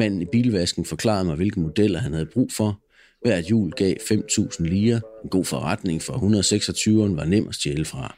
Manden 0.00 0.22
i 0.22 0.24
bilvasken 0.24 0.84
forklarede 0.84 1.24
mig, 1.24 1.36
hvilke 1.36 1.60
modeller 1.60 1.98
han 1.98 2.12
havde 2.12 2.26
brug 2.26 2.52
for. 2.52 2.80
Hvert 3.22 3.44
hjul 3.44 3.70
gav 3.70 3.94
5.000 4.00 4.62
lire. 4.64 5.00
En 5.24 5.30
god 5.30 5.44
forretning 5.44 6.02
for 6.02 6.12
126'eren 6.12 7.16
var 7.16 7.24
nem 7.24 7.48
at 7.48 7.54
stjæle 7.54 7.84
fra. 7.84 8.16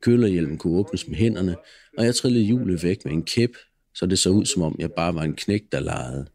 Kølerhjelmen 0.00 0.58
kunne 0.58 0.78
åbnes 0.78 1.08
med 1.08 1.16
hænderne, 1.16 1.56
og 1.98 2.04
jeg 2.04 2.14
trillede 2.14 2.44
hjulet 2.44 2.82
væk 2.82 3.04
med 3.04 3.12
en 3.12 3.22
kæp, 3.22 3.50
så 3.94 4.06
det 4.06 4.18
så 4.18 4.30
ud 4.30 4.44
som 4.44 4.62
om 4.62 4.76
jeg 4.78 4.92
bare 4.92 5.14
var 5.14 5.22
en 5.22 5.34
knæk, 5.34 5.62
der 5.72 5.80
legede. 5.80 6.26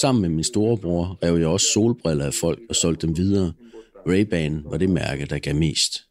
Sammen 0.00 0.22
med 0.22 0.28
min 0.28 0.44
storebror 0.44 1.18
rev 1.22 1.36
jeg 1.36 1.46
også 1.46 1.66
solbriller 1.74 2.24
af 2.24 2.34
folk 2.34 2.60
og 2.68 2.76
solgte 2.76 3.06
dem 3.06 3.16
videre. 3.16 3.52
Ray-Ban 4.06 4.70
var 4.70 4.76
det 4.76 4.90
mærke, 4.90 5.26
der 5.26 5.38
gav 5.38 5.54
mest. 5.54 6.04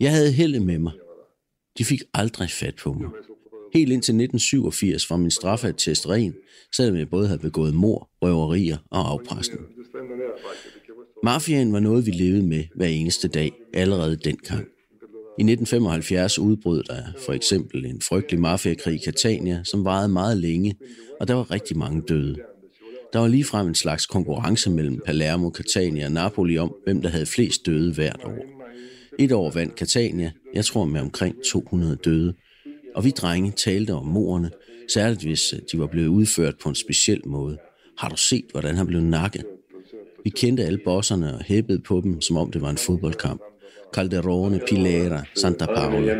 Jeg 0.00 0.10
havde 0.10 0.32
held 0.32 0.60
med 0.60 0.78
mig. 0.78 0.92
De 1.78 1.84
fik 1.84 2.02
aldrig 2.14 2.50
fat 2.50 2.74
på 2.76 2.92
mig. 2.92 3.08
Helt 3.74 3.92
indtil 3.92 4.12
1987 4.12 5.10
var 5.10 5.16
min 5.16 5.30
straffeattest 5.30 6.08
ren, 6.08 6.34
selvom 6.76 6.96
jeg 6.96 7.08
både 7.08 7.26
havde 7.26 7.38
begået 7.38 7.74
mor, 7.74 8.10
røverier 8.22 8.76
og 8.90 9.10
afpresning. 9.10 9.60
Mafiaen 11.22 11.72
var 11.72 11.80
noget, 11.80 12.06
vi 12.06 12.10
levede 12.10 12.42
med 12.42 12.64
hver 12.76 12.86
eneste 12.86 13.28
dag, 13.28 13.52
allerede 13.74 14.16
dengang. 14.16 14.64
I 15.38 15.42
1975 15.42 16.38
udbrød 16.38 16.82
der 16.82 17.02
for 17.26 17.32
eksempel 17.32 17.86
en 17.86 18.00
frygtelig 18.00 18.40
mafiakrig 18.40 18.94
i 18.94 19.04
Catania, 19.04 19.60
som 19.64 19.84
varede 19.84 20.08
meget 20.08 20.36
længe, 20.38 20.74
og 21.20 21.28
der 21.28 21.34
var 21.34 21.50
rigtig 21.50 21.78
mange 21.78 22.02
døde. 22.08 22.36
Der 23.12 23.18
var 23.18 23.28
ligefrem 23.28 23.66
en 23.68 23.74
slags 23.74 24.06
konkurrence 24.06 24.70
mellem 24.70 25.00
Palermo, 25.06 25.50
Catania 25.50 26.06
og 26.06 26.12
Napoli 26.12 26.58
om, 26.58 26.74
hvem 26.84 27.02
der 27.02 27.08
havde 27.08 27.26
flest 27.26 27.66
døde 27.66 27.94
hvert 27.94 28.24
år. 28.24 28.44
Et 29.18 29.32
år 29.32 29.50
vandt 29.50 29.78
Catania, 29.78 30.32
jeg 30.54 30.64
tror 30.64 30.84
med 30.84 31.00
omkring 31.00 31.36
200 31.52 31.96
døde, 32.04 32.34
og 32.94 33.04
vi 33.04 33.10
drenge 33.10 33.50
talte 33.50 33.90
om 33.90 34.06
morerne, 34.06 34.50
særligt 34.88 35.22
hvis 35.22 35.52
øh, 35.52 35.60
de 35.72 35.78
var 35.78 35.86
blevet 35.86 36.08
udført 36.08 36.54
på 36.62 36.68
en 36.68 36.74
speciel 36.74 37.20
måde. 37.26 37.58
Har 37.98 38.08
du 38.08 38.16
set, 38.16 38.44
hvordan 38.52 38.74
han 38.74 38.86
blev 38.86 39.00
nakket? 39.00 39.44
Vi 40.24 40.30
kendte 40.30 40.62
alle 40.64 40.78
bosserne 40.84 41.34
og 41.34 41.44
hæppede 41.44 41.78
på 41.78 42.00
dem, 42.04 42.20
som 42.20 42.36
om 42.36 42.50
det 42.50 42.62
var 42.62 42.70
en 42.70 42.78
fodboldkamp. 42.78 43.42
Calderone, 43.92 44.60
Pilera, 44.68 45.22
Santa 45.34 45.66
Paola. 45.66 46.14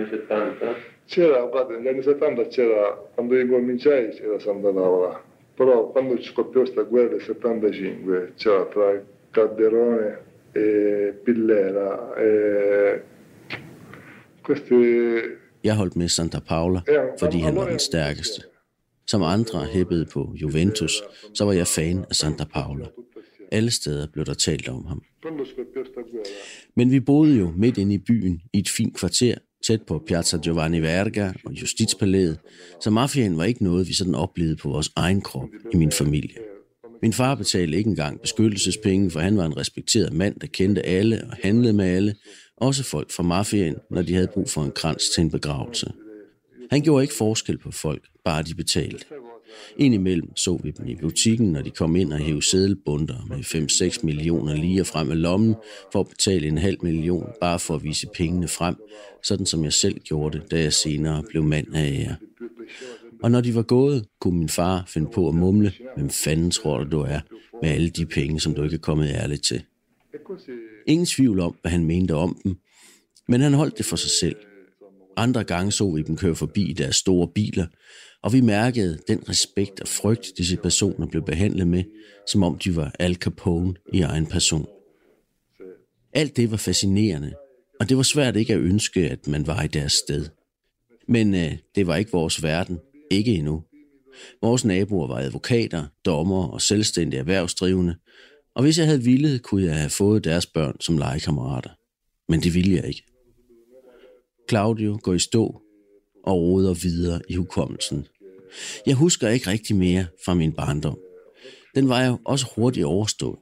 C'era, 1.07 1.47
guarda, 1.51 1.75
negli 1.75 1.89
anni 1.89 2.03
70 2.03 2.47
c'era, 2.49 2.87
quando 3.15 3.37
io 3.37 3.47
cominciai 3.47 4.09
c'era 4.09 4.39
Santa 4.39 4.71
Paola, 4.73 5.23
però 5.55 5.91
quando 5.93 6.17
ci 6.19 6.31
scoppiò 6.31 6.61
questa 6.61 6.83
guerra 6.83 7.09
del 7.09 7.21
75 7.21 8.33
c'era 8.37 8.65
tra 8.67 9.03
Calderone 9.31 10.19
e 10.53 11.19
Pillera 11.23 12.15
e 12.15 13.03
questi 14.41 15.43
jeg 15.65 15.75
holdt 15.75 15.97
med 15.97 16.09
Santa 16.09 16.39
Paola, 16.39 16.81
fordi 17.19 17.39
han 17.39 17.57
var 17.57 17.69
den 17.69 17.79
stærkeste. 17.79 18.43
Som 19.07 19.23
andre 19.23 19.65
hæppede 19.65 20.07
på 20.13 20.35
Juventus, 20.35 21.03
så 21.35 21.45
var 21.45 21.53
jeg 21.53 21.67
fan 21.67 22.05
af 22.11 22.17
Santa 22.17 22.45
Paola. 22.45 22.87
Alle 23.53 23.71
steder 23.71 24.07
blev 24.13 24.25
der 24.25 24.35
talt 24.35 24.69
om 24.69 24.87
ham. 24.87 25.03
Men 26.77 26.91
vi 26.91 27.01
boede 27.01 27.39
jo 27.39 27.53
midt 27.57 27.79
inde 27.79 27.95
i 27.95 27.99
byen 27.99 28.41
i 28.53 28.59
et 28.59 28.69
fint 28.69 28.97
kvarter, 28.97 29.35
tæt 29.67 29.83
på 29.83 30.03
Piazza 30.07 30.37
Giovanni 30.37 30.81
Verga 30.81 31.33
og 31.45 31.53
Justitspalæet, 31.53 32.39
så 32.81 32.91
mafiaen 32.91 33.39
var 33.39 33.45
ikke 33.45 33.65
noget, 33.65 33.89
vi 33.89 33.95
sådan 33.95 34.15
oplevede 34.15 34.57
på 34.57 34.69
vores 34.69 34.91
egen 34.97 35.21
krop 35.21 35.49
i 35.73 35.77
min 35.77 35.93
familie. 35.93 36.35
Min 37.03 37.13
far 37.13 37.35
betalte 37.35 37.77
ikke 37.77 37.91
engang 37.91 38.21
beskyttelsespenge, 38.21 39.11
for 39.11 39.21
han 39.21 39.37
var 39.37 39.45
en 39.47 39.57
respekteret 39.57 40.13
mand, 40.13 40.41
der 40.41 40.47
kendte 40.47 40.87
alle 40.87 41.25
og 41.31 41.37
handlede 41.43 41.73
med 41.73 41.85
alle, 41.85 42.15
også 42.57 42.85
folk 42.85 43.11
fra 43.11 43.23
mafiaen, 43.23 43.77
når 43.91 44.03
de 44.03 44.15
havde 44.15 44.29
brug 44.35 44.51
for 44.51 44.65
en 44.65 44.73
krans 44.73 45.03
til 45.15 45.21
en 45.21 45.31
begravelse. 45.31 45.93
Han 46.71 46.83
gjorde 46.83 47.05
ikke 47.05 47.15
forskel 47.15 47.59
på 47.59 47.71
folk, 47.71 48.03
bare 48.25 48.43
de 48.43 48.55
betalte. 48.55 49.05
Indimellem 49.77 50.37
så 50.37 50.61
vi 50.63 50.71
dem 50.71 50.87
i 50.87 50.95
butikken, 50.95 51.53
når 51.53 51.63
de 51.63 51.71
kom 51.71 51.97
ind 51.97 52.13
og 52.13 52.19
hævde 52.19 52.51
sædelbunder 52.51 53.27
med 53.29 53.39
5-6 53.97 54.07
millioner 54.07 54.55
lige 54.55 54.85
frem 54.85 55.11
af 55.11 55.23
lommen 55.23 55.55
for 55.93 56.01
at 56.01 56.09
betale 56.09 56.49
en 56.49 56.59
halv 56.59 56.77
million, 56.83 57.27
bare 57.41 57.59
for 57.59 57.75
at 57.75 57.85
vise 57.85 58.07
pengene 58.15 58.49
frem, 58.49 58.77
sådan 59.23 59.47
som 59.47 59.65
jeg 59.65 59.73
selv 59.73 59.99
gjorde 59.99 60.39
det, 60.39 60.51
da 60.51 60.61
jeg 60.61 60.73
senere 60.73 61.23
blev 61.31 61.43
mand 61.43 61.75
af 61.75 62.05
jer. 62.07 62.15
Og 63.23 63.31
når 63.31 63.41
de 63.41 63.55
var 63.55 63.63
gået, 63.63 64.05
kunne 64.21 64.39
min 64.39 64.49
far 64.49 64.85
finde 64.89 65.11
på 65.11 65.29
at 65.29 65.35
mumle, 65.35 65.73
hvem 65.97 66.11
fanden 66.11 66.51
tror 66.51 66.79
du, 66.79 66.91
du 66.91 67.01
er, 67.01 67.21
med 67.63 67.71
alle 67.71 67.91
de 67.91 68.07
penge, 68.07 68.41
som 68.41 68.55
du 68.55 68.63
ikke 68.63 68.75
er 68.75 68.81
kommet 68.81 69.09
ærligt 69.09 69.45
til. 69.45 69.63
Ingen 70.87 71.07
tvivl 71.07 71.41
om, 71.41 71.57
hvad 71.61 71.71
han 71.71 71.85
mente 71.85 72.15
om 72.15 72.41
dem, 72.45 72.57
men 73.29 73.41
han 73.41 73.55
holdt 73.55 73.79
det 73.79 73.87
for 73.87 73.97
sig 73.97 74.11
selv. 74.21 74.37
Andre 75.17 75.45
gange 75.45 75.73
så 75.73 75.91
vi 75.91 76.03
dem 76.03 76.17
køre 76.17 76.35
forbi 76.35 76.71
i 76.71 76.73
deres 76.73 76.97
store 76.97 77.29
biler, 77.35 77.67
og 78.23 78.33
vi 78.33 78.41
mærkede 78.41 78.99
den 79.09 79.29
respekt 79.29 79.81
og 79.81 79.89
frygt, 79.89 80.33
disse 80.39 80.57
personer 80.57 81.07
blev 81.07 81.25
behandlet 81.25 81.67
med, 81.67 81.85
som 82.27 82.43
om 82.43 82.59
de 82.59 82.77
var 82.77 82.95
Al 82.99 83.15
Capone 83.15 83.75
i 83.93 84.01
egen 84.01 84.27
person. 84.27 84.67
Alt 86.13 86.37
det 86.37 86.51
var 86.51 86.57
fascinerende, 86.57 87.35
og 87.81 87.89
det 87.89 87.97
var 87.97 88.03
svært 88.03 88.37
ikke 88.37 88.53
at 88.53 88.61
ønske, 88.61 89.11
at 89.11 89.27
man 89.27 89.47
var 89.47 89.63
i 89.63 89.67
deres 89.67 89.93
sted. 89.93 90.27
Men 91.09 91.35
øh, 91.35 91.53
det 91.75 91.87
var 91.87 91.97
ikke 91.97 92.13
vores 92.13 92.43
verden, 92.43 92.79
ikke 93.11 93.35
endnu. 93.35 93.65
Vores 94.43 94.65
naboer 94.65 95.07
var 95.07 95.19
advokater, 95.19 95.87
dommer 96.05 96.49
og 96.49 96.61
selvstændige 96.61 97.21
erhvervsdrivende, 97.21 97.97
og 98.55 98.63
hvis 98.63 98.79
jeg 98.79 98.87
havde 98.87 99.03
villet, 99.03 99.43
kunne 99.43 99.65
jeg 99.65 99.77
have 99.77 99.91
fået 99.91 100.25
deres 100.25 100.47
børn 100.47 100.77
som 100.81 100.99
legekammerater. 100.99 101.71
Men 102.29 102.41
det 102.41 102.55
ville 102.55 102.75
jeg 102.77 102.85
ikke. 102.89 103.03
Claudio 104.49 104.99
går 105.03 105.15
i 105.15 105.19
stå 105.19 105.61
og 106.25 106.41
roder 106.41 106.75
videre 106.75 107.21
i 107.29 107.35
hukommelsen. 107.35 108.07
Jeg 108.87 108.95
husker 108.95 109.29
ikke 109.29 109.51
rigtig 109.51 109.77
mere 109.77 110.07
fra 110.25 110.35
min 110.35 110.53
barndom. 110.53 110.99
Den 111.75 111.89
var 111.89 112.07
jo 112.07 112.19
også 112.25 112.47
hurtigt 112.57 112.87
overstået. 112.87 113.39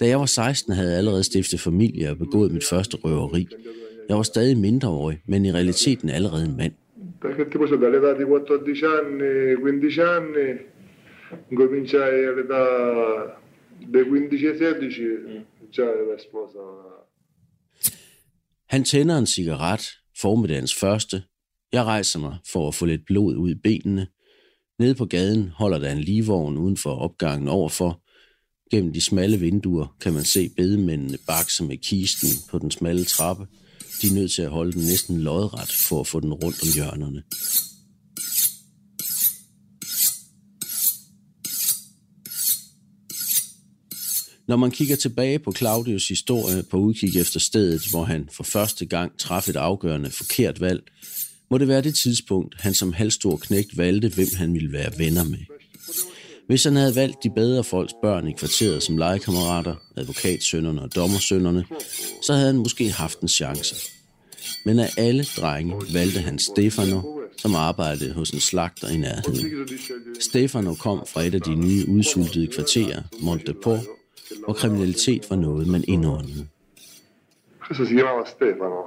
Da 0.00 0.06
jeg 0.06 0.20
var 0.20 0.26
16, 0.26 0.72
havde 0.72 0.90
jeg 0.90 0.98
allerede 0.98 1.24
stiftet 1.24 1.60
familie 1.60 2.10
og 2.10 2.18
begået 2.18 2.52
mit 2.52 2.64
første 2.64 2.96
røveri. 2.96 3.48
Jeg 4.08 4.16
var 4.16 4.22
stadig 4.22 4.58
mindreårig, 4.58 5.18
men 5.28 5.44
i 5.44 5.52
realiteten 5.52 6.08
allerede 6.10 6.44
en 6.44 6.56
mand. 6.56 6.72
perché 7.20 7.44
tipo 7.50 7.66
so 7.66 7.76
dall'età 7.76 8.12
di 8.18 8.24
14 8.24 8.84
anni, 8.84 9.56
15 9.56 10.00
anni, 10.16 10.48
incominciai 11.50 12.26
all'età 12.30 12.62
dei 13.80 14.02
15-16, 14.02 15.44
già 15.72 15.84
la 15.84 16.18
sposa. 16.18 16.58
Han 18.68 18.84
tænder 18.84 19.18
en 19.18 19.26
cigaret, 19.26 19.90
formiddagens 20.20 20.74
første. 20.74 21.22
Jeg 21.72 21.84
rejser 21.84 22.18
mig 22.18 22.36
for 22.52 22.68
at 22.68 22.74
få 22.74 22.86
lidt 22.86 23.06
blod 23.06 23.36
ud 23.36 23.50
i 23.50 23.54
benene. 23.54 24.06
Nede 24.78 24.94
på 24.94 25.04
gaden 25.04 25.48
holder 25.48 25.78
der 25.78 25.92
en 25.92 26.00
ligevogn 26.00 26.56
uden 26.56 26.76
for 26.76 26.90
opgangen 26.90 27.48
overfor. 27.48 28.02
Gennem 28.70 28.92
de 28.92 29.00
smalle 29.00 29.36
vinduer 29.38 29.96
kan 30.00 30.12
man 30.12 30.24
se 30.24 30.48
bedemændene 30.56 31.18
bakse 31.26 31.64
med 31.64 31.76
kisten 31.76 32.28
på 32.50 32.58
den 32.58 32.70
smalle 32.70 33.04
trappe. 33.04 33.46
De 34.02 34.06
er 34.06 34.14
nødt 34.14 34.32
til 34.32 34.42
at 34.42 34.50
holde 34.50 34.72
den 34.72 34.82
næsten 34.82 35.20
lodret 35.20 35.72
for 35.88 36.00
at 36.00 36.06
få 36.06 36.20
den 36.20 36.32
rundt 36.32 36.62
om 36.62 36.68
hjørnerne. 36.74 37.22
Når 44.48 44.56
man 44.56 44.70
kigger 44.70 44.96
tilbage 44.96 45.38
på 45.38 45.52
Claudius 45.52 46.08
historie 46.08 46.62
på 46.62 46.76
udkig 46.76 47.16
efter 47.20 47.40
stedet, 47.40 47.82
hvor 47.90 48.04
han 48.04 48.28
for 48.32 48.44
første 48.44 48.86
gang 48.86 49.18
traf 49.18 49.48
et 49.48 49.56
afgørende 49.56 50.10
forkert 50.10 50.60
valg, 50.60 50.82
må 51.50 51.58
det 51.58 51.68
være 51.68 51.82
det 51.82 51.94
tidspunkt, 51.94 52.54
han 52.60 52.74
som 52.74 52.92
halvstor 52.92 53.36
knægt 53.36 53.78
valgte, 53.78 54.08
hvem 54.08 54.28
han 54.36 54.54
ville 54.54 54.72
være 54.72 54.92
venner 54.98 55.24
med. 55.24 55.38
Hvis 56.46 56.64
han 56.64 56.76
havde 56.76 56.94
valgt 56.94 57.22
de 57.22 57.30
bedre 57.30 57.64
folks 57.64 57.92
børn 58.02 58.28
i 58.28 58.32
kvarteret 58.32 58.82
som 58.82 58.96
legekammerater, 58.96 59.74
advokatsønderne 59.96 60.82
og 60.82 60.94
dommersønderne, 60.94 61.64
så 62.22 62.32
havde 62.32 62.46
han 62.46 62.56
måske 62.56 62.90
haft 62.90 63.20
en 63.20 63.28
chance. 63.28 63.74
Men 64.64 64.78
af 64.78 64.90
alle 64.96 65.24
drenge 65.36 65.74
valgte 65.92 66.20
han 66.20 66.38
Stefano, 66.38 67.02
som 67.38 67.54
arbejdede 67.54 68.12
hos 68.12 68.30
en 68.30 68.40
slagter 68.40 68.88
i 68.88 68.96
nærheden. 68.96 69.50
Stefano 70.20 70.74
kom 70.74 71.06
fra 71.12 71.22
et 71.22 71.34
af 71.34 71.40
de 71.40 71.54
nye 71.54 71.88
udsultede 71.88 72.46
kvarterer, 72.46 73.02
Monteport, 73.20 73.80
hvor 74.44 74.52
kriminalitet 74.52 75.30
var 75.30 75.36
noget, 75.36 75.66
man 75.66 75.84
indåndede. 75.88 76.46
Questo 77.66 77.84
si 77.84 77.94
chiamava 77.94 78.24
Stefano. 78.24 78.80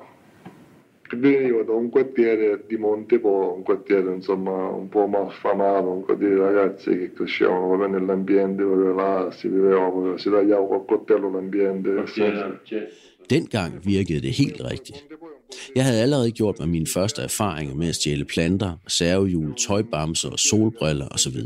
Veniva 1.12 1.64
da 1.64 1.74
un 1.74 1.90
quartiere 1.96 2.48
di 2.70 2.78
Montepo, 2.78 3.54
un 3.58 3.64
quartiere 3.64 4.16
insomma 4.16 4.56
un 4.82 4.88
po' 4.90 5.08
malfamato, 5.08 5.88
un 5.98 6.04
quartiere 6.06 6.36
di 6.36 6.42
ragazzi 6.50 6.90
che 7.00 7.08
crescevano 7.18 7.68
proprio 7.68 7.88
nell'ambiente, 7.96 8.64
proprio 8.64 8.94
là 9.02 9.32
si 9.38 9.48
viveva, 9.48 9.90
proprio, 9.90 10.18
si 10.18 10.30
tagliava 10.30 10.66
col 10.68 10.86
coltello 10.86 11.28
l'ambiente. 11.36 11.90
Dengang 13.30 13.72
virkede 13.86 14.22
det 14.22 14.32
helt 14.32 14.62
rigtigt. 14.72 15.06
Jeg 15.76 15.86
havde 15.86 16.02
allerede 16.02 16.32
gjort 16.32 16.60
mig 16.60 16.70
mine 16.70 16.88
første 16.94 17.22
erfaringer 17.22 17.76
med 17.76 17.88
at 17.90 17.96
stjæle 17.96 18.26
planter, 18.26 18.72
servehjul, 18.88 19.56
tøjbamser, 19.56 20.36
solbriller 20.36 21.08
osv. 21.08 21.38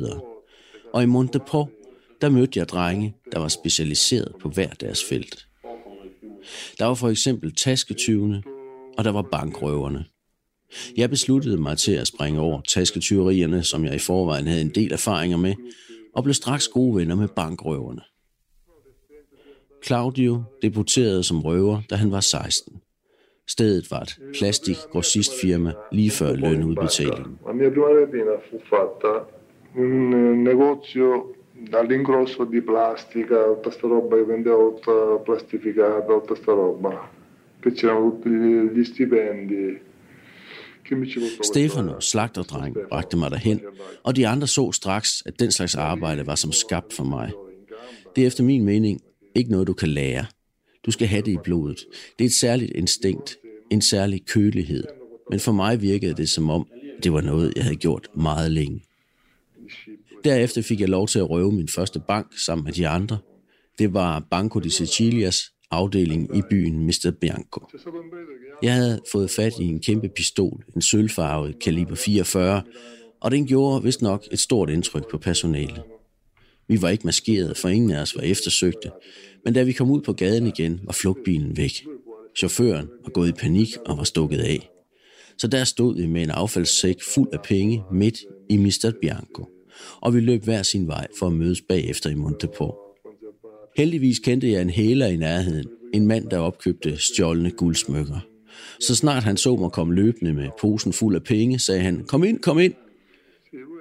Og 0.93 1.03
i 1.03 1.05
Monteport, 1.05 1.67
der 2.23 2.29
mødte 2.29 2.59
jeg 2.59 2.69
drenge, 2.69 3.15
der 3.31 3.39
var 3.39 3.47
specialiseret 3.47 4.31
på 4.41 4.49
hver 4.49 4.69
deres 4.69 5.03
felt. 5.03 5.47
Der 6.79 6.85
var 6.85 6.93
for 6.93 7.09
eksempel 7.09 7.55
tasketyvene, 7.55 8.43
og 8.97 9.03
der 9.03 9.11
var 9.11 9.21
bankrøverne. 9.21 10.05
Jeg 10.97 11.09
besluttede 11.09 11.57
mig 11.57 11.77
til 11.77 11.91
at 11.91 12.07
springe 12.07 12.39
over 12.39 12.61
tasketyverierne, 12.61 13.63
som 13.63 13.85
jeg 13.85 13.95
i 13.95 13.99
forvejen 13.99 14.47
havde 14.47 14.61
en 14.61 14.69
del 14.69 14.93
erfaringer 14.93 15.37
med, 15.37 15.53
og 16.15 16.23
blev 16.23 16.33
straks 16.33 16.67
gode 16.67 16.95
venner 16.95 17.15
med 17.15 17.27
bankrøverne. 17.27 18.01
Claudio 19.85 20.43
debuterede 20.61 21.23
som 21.23 21.41
røver, 21.41 21.81
da 21.89 21.95
han 21.95 22.11
var 22.11 22.19
16. 22.19 22.81
Stedet 23.47 23.91
var 23.91 24.01
et 24.01 24.19
plastikgrossistfirma 24.37 25.73
lige 25.91 26.11
før 26.11 26.33
lønudbetalingen. 26.35 27.39
La 27.47 27.53
mia 27.53 27.69
prima 27.69 27.85
rapina 27.85 28.35
fu 28.49 28.59
fatta 28.69 29.13
in 29.75 30.13
un 30.13 30.43
negozio 30.43 31.35
dall'ingrosso 31.69 32.43
di 32.43 32.61
plastica, 32.61 33.37
tutta 33.53 33.71
sta 33.71 33.87
roba 33.87 34.15
che 34.17 34.23
vendeva 34.23 34.57
tutta 34.57 35.23
plastificata, 35.25 36.19
tutta 36.19 36.35
sta 36.35 36.51
roba. 36.51 37.09
Che 37.61 37.71
c'erano 37.71 38.11
tutti 38.11 38.29
gli 38.73 38.83
stipendi. 38.83 39.79
Che 40.83 40.95
mi 40.95 41.07
ci 41.07 41.19
costava 41.19 41.43
Stefano, 41.43 41.99
slagterdreng, 41.99 42.77
bragte 42.89 43.17
mig 43.17 43.31
derhen, 43.31 43.59
og 44.03 44.15
de 44.15 44.27
andre 44.27 44.47
så 44.47 44.71
straks, 44.71 45.23
at 45.25 45.39
den 45.39 45.51
slags 45.51 45.75
arbejde 45.75 46.27
var 46.27 46.35
som 46.35 46.51
skabt 46.51 46.93
for 46.93 47.03
mig. 47.03 47.31
Det 48.15 48.21
er 48.21 48.27
efter 48.27 48.43
min 48.43 48.63
mening 48.63 49.01
ikke 49.35 49.51
noget, 49.51 49.67
du 49.67 49.73
kan 49.73 49.89
lære. 49.89 50.25
Du 50.85 50.91
skal 50.91 51.07
have 51.07 51.21
det 51.21 51.31
i 51.31 51.37
blodet. 51.43 51.85
Det 52.19 52.25
er 52.25 52.29
et 52.29 52.33
særligt 52.33 52.71
instinkt, 52.75 53.37
en 53.69 53.81
særlig 53.81 54.25
kølighed. 54.25 54.83
Men 55.29 55.39
for 55.39 55.51
mig 55.51 55.81
virkede 55.81 56.13
det 56.13 56.29
som 56.29 56.49
om, 56.49 56.67
det 57.03 57.13
var 57.13 57.21
noget, 57.21 57.53
jeg 57.55 57.63
havde 57.63 57.75
gjort 57.75 58.07
meget 58.15 58.51
længe. 58.51 58.81
Derefter 60.23 60.61
fik 60.61 60.79
jeg 60.79 60.89
lov 60.89 61.07
til 61.07 61.19
at 61.19 61.29
røve 61.29 61.51
min 61.51 61.67
første 61.67 61.99
bank 62.07 62.27
sammen 62.45 62.65
med 62.65 62.73
de 62.73 62.87
andre. 62.87 63.17
Det 63.79 63.93
var 63.93 64.27
Banco 64.31 64.59
di 64.59 64.69
Sicilias 64.69 65.43
afdeling 65.71 66.37
i 66.37 66.41
byen 66.49 66.85
Mr. 66.85 67.11
Bianco. 67.21 67.67
Jeg 68.63 68.73
havde 68.73 69.01
fået 69.11 69.31
fat 69.31 69.53
i 69.59 69.63
en 69.63 69.79
kæmpe 69.79 70.09
pistol, 70.15 70.63
en 70.75 70.81
sølvfarvet 70.81 71.59
kaliber 71.59 71.95
44, 71.95 72.61
og 73.21 73.31
den 73.31 73.47
gjorde 73.47 73.83
vist 73.83 74.01
nok 74.01 74.27
et 74.31 74.39
stort 74.39 74.69
indtryk 74.69 75.09
på 75.11 75.17
personalet. 75.17 75.81
Vi 76.67 76.81
var 76.81 76.89
ikke 76.89 77.05
maskeret, 77.07 77.57
for 77.57 77.69
ingen 77.69 77.91
af 77.91 78.01
os 78.01 78.15
var 78.15 78.21
eftersøgte, 78.21 78.91
men 79.45 79.53
da 79.53 79.63
vi 79.63 79.71
kom 79.71 79.91
ud 79.91 80.01
på 80.01 80.13
gaden 80.13 80.47
igen, 80.47 80.81
var 80.83 80.93
flugtbilen 80.93 81.57
væk. 81.57 81.85
Chaufføren 82.37 82.87
var 83.03 83.09
gået 83.09 83.29
i 83.29 83.31
panik 83.31 83.67
og 83.85 83.97
var 83.97 84.03
stukket 84.03 84.39
af. 84.39 84.69
Så 85.37 85.47
der 85.47 85.63
stod 85.63 85.95
vi 85.95 86.07
med 86.07 86.23
en 86.23 86.29
affaldssæk 86.29 86.95
fuld 87.13 87.29
af 87.33 87.41
penge 87.41 87.83
midt 87.91 88.17
i 88.49 88.57
Mr. 88.57 88.91
Bianco, 89.01 89.45
og 90.01 90.13
vi 90.13 90.19
løb 90.19 90.43
hver 90.43 90.63
sin 90.63 90.87
vej 90.87 91.07
for 91.19 91.27
at 91.27 91.33
mødes 91.33 91.61
bagefter 91.61 92.09
i 92.09 92.15
Monteport. 92.15 92.75
Heldigvis 93.77 94.19
kendte 94.19 94.51
jeg 94.51 94.61
en 94.61 94.69
hæler 94.69 95.07
i 95.07 95.15
nærheden, 95.15 95.67
en 95.93 96.07
mand, 96.07 96.29
der 96.29 96.37
opkøbte 96.37 96.97
stjålne 96.97 97.51
guldsmykker. 97.51 98.19
Så 98.79 98.95
snart 98.95 99.23
han 99.23 99.37
så 99.37 99.55
mig 99.55 99.71
komme 99.71 99.93
løbende 99.93 100.33
med 100.33 100.49
posen 100.61 100.93
fuld 100.93 101.15
af 101.15 101.23
penge, 101.23 101.59
sagde 101.59 101.81
han, 101.81 102.03
kom 102.07 102.23
ind, 102.23 102.39
kom 102.39 102.59
ind. 102.59 102.73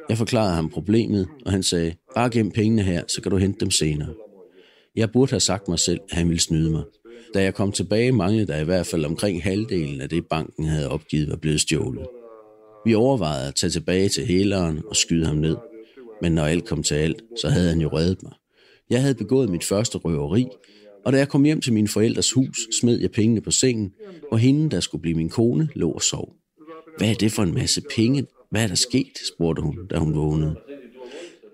Jeg 0.08 0.18
forklarede 0.18 0.54
ham 0.54 0.68
problemet, 0.68 1.28
og 1.46 1.52
han 1.52 1.62
sagde, 1.62 1.94
bare 2.14 2.30
gem 2.30 2.50
pengene 2.50 2.82
her, 2.82 3.02
så 3.08 3.22
kan 3.22 3.30
du 3.30 3.36
hente 3.36 3.60
dem 3.60 3.70
senere. 3.70 4.14
Jeg 4.96 5.12
burde 5.12 5.30
have 5.30 5.40
sagt 5.40 5.68
mig 5.68 5.78
selv, 5.78 6.00
at 6.10 6.16
han 6.16 6.28
ville 6.28 6.40
snyde 6.40 6.70
mig. 6.70 6.82
Da 7.34 7.42
jeg 7.42 7.54
kom 7.54 7.72
tilbage, 7.72 8.12
manglede 8.12 8.46
der 8.46 8.58
i 8.58 8.64
hvert 8.64 8.86
fald 8.86 9.04
omkring 9.04 9.42
halvdelen 9.42 10.00
af 10.00 10.08
det, 10.08 10.26
banken 10.26 10.64
havde 10.64 10.90
opgivet 10.90 11.30
var 11.30 11.36
blevet 11.36 11.60
stjålet. 11.60 12.06
Vi 12.84 12.94
overvejede 12.94 13.48
at 13.48 13.54
tage 13.54 13.70
tilbage 13.70 14.08
til 14.08 14.26
hæleren 14.26 14.82
og 14.88 14.96
skyde 14.96 15.26
ham 15.26 15.36
ned. 15.36 15.56
Men 16.22 16.32
når 16.32 16.44
alt 16.44 16.64
kom 16.64 16.82
til 16.82 16.94
alt, 16.94 17.22
så 17.40 17.48
havde 17.48 17.68
han 17.68 17.80
jo 17.80 17.88
reddet 17.88 18.22
mig. 18.22 18.32
Jeg 18.90 19.00
havde 19.00 19.14
begået 19.14 19.48
mit 19.50 19.64
første 19.64 19.98
røveri, 19.98 20.46
og 21.04 21.12
da 21.12 21.18
jeg 21.18 21.28
kom 21.28 21.44
hjem 21.44 21.60
til 21.60 21.72
min 21.72 21.88
forældres 21.88 22.32
hus, 22.32 22.58
smed 22.80 23.00
jeg 23.00 23.10
pengene 23.10 23.40
på 23.40 23.50
sengen, 23.50 23.92
og 24.32 24.38
hende, 24.38 24.70
der 24.70 24.80
skulle 24.80 25.02
blive 25.02 25.16
min 25.16 25.28
kone, 25.28 25.68
lå 25.74 25.90
og 25.90 26.02
sov. 26.02 26.34
Hvad 26.98 27.10
er 27.10 27.14
det 27.14 27.32
for 27.32 27.42
en 27.42 27.54
masse 27.54 27.82
penge? 27.96 28.26
Hvad 28.50 28.62
er 28.62 28.66
der 28.66 28.74
sket? 28.74 29.18
spurgte 29.34 29.62
hun, 29.62 29.86
da 29.90 29.98
hun 29.98 30.14
vågnede. 30.14 30.56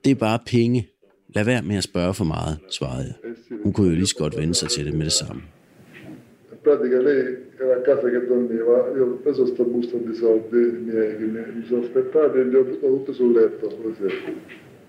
Det 0.04 0.10
er 0.10 0.14
bare 0.14 0.38
penge. 0.46 0.88
Lad 1.34 1.44
være 1.44 1.62
med 1.62 1.76
at 1.76 1.84
spørge 1.84 2.14
for 2.14 2.24
meget, 2.24 2.58
svarede 2.70 3.04
jeg. 3.04 3.14
Hun 3.64 3.72
kunne 3.72 3.88
jo 3.88 3.94
lige 3.94 4.06
så 4.06 4.16
godt 4.16 4.36
vende 4.36 4.54
sig 4.54 4.70
til 4.70 4.86
det 4.86 4.94
med 4.94 5.04
det 5.04 5.12
samme. 5.12 5.42
Pratica 6.68 7.00
lei 7.00 7.46
era 7.56 7.76
a 7.76 7.80
casa 7.80 8.10
che 8.10 8.26
dormiva, 8.26 8.92
io 8.94 9.04
ho 9.06 9.16
preso 9.22 9.46
sto 9.46 9.64
busto 9.64 9.96
di 9.96 10.14
soldi 10.14 10.56
miei 10.56 11.16
che 11.16 11.24
mi, 11.24 11.40
mi 11.54 11.64
sono 11.64 11.82
aspettati 11.82 12.38
e 12.38 12.44
li 12.44 12.56
ho 12.56 12.62
buttati 12.62 12.92
tutti 12.92 13.14
sul 13.14 13.32
letto 13.32 13.68
così. 13.68 14.12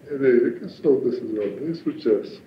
E 0.09 0.17
lei, 0.17 0.59
che 0.59 0.67
sono 0.67 0.97
questi 0.97 1.25
soldi? 1.33 1.63
Che 1.63 1.69
è 1.69 1.73
successo? 1.73 2.41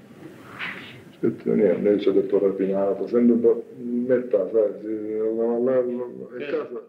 Detto 1.21 1.55
niente, 1.55 1.89
io 1.89 1.99
ci 2.01 2.09
ho 2.09 2.13
detto 2.13 2.39
rapinato, 2.39 3.07
sento 3.09 3.33
un 3.33 3.41
po' 3.41 3.65
metà, 3.79 4.51
sai, 4.53 4.71
la, 5.65 5.79
in 5.79 6.47
casa. 6.51 6.81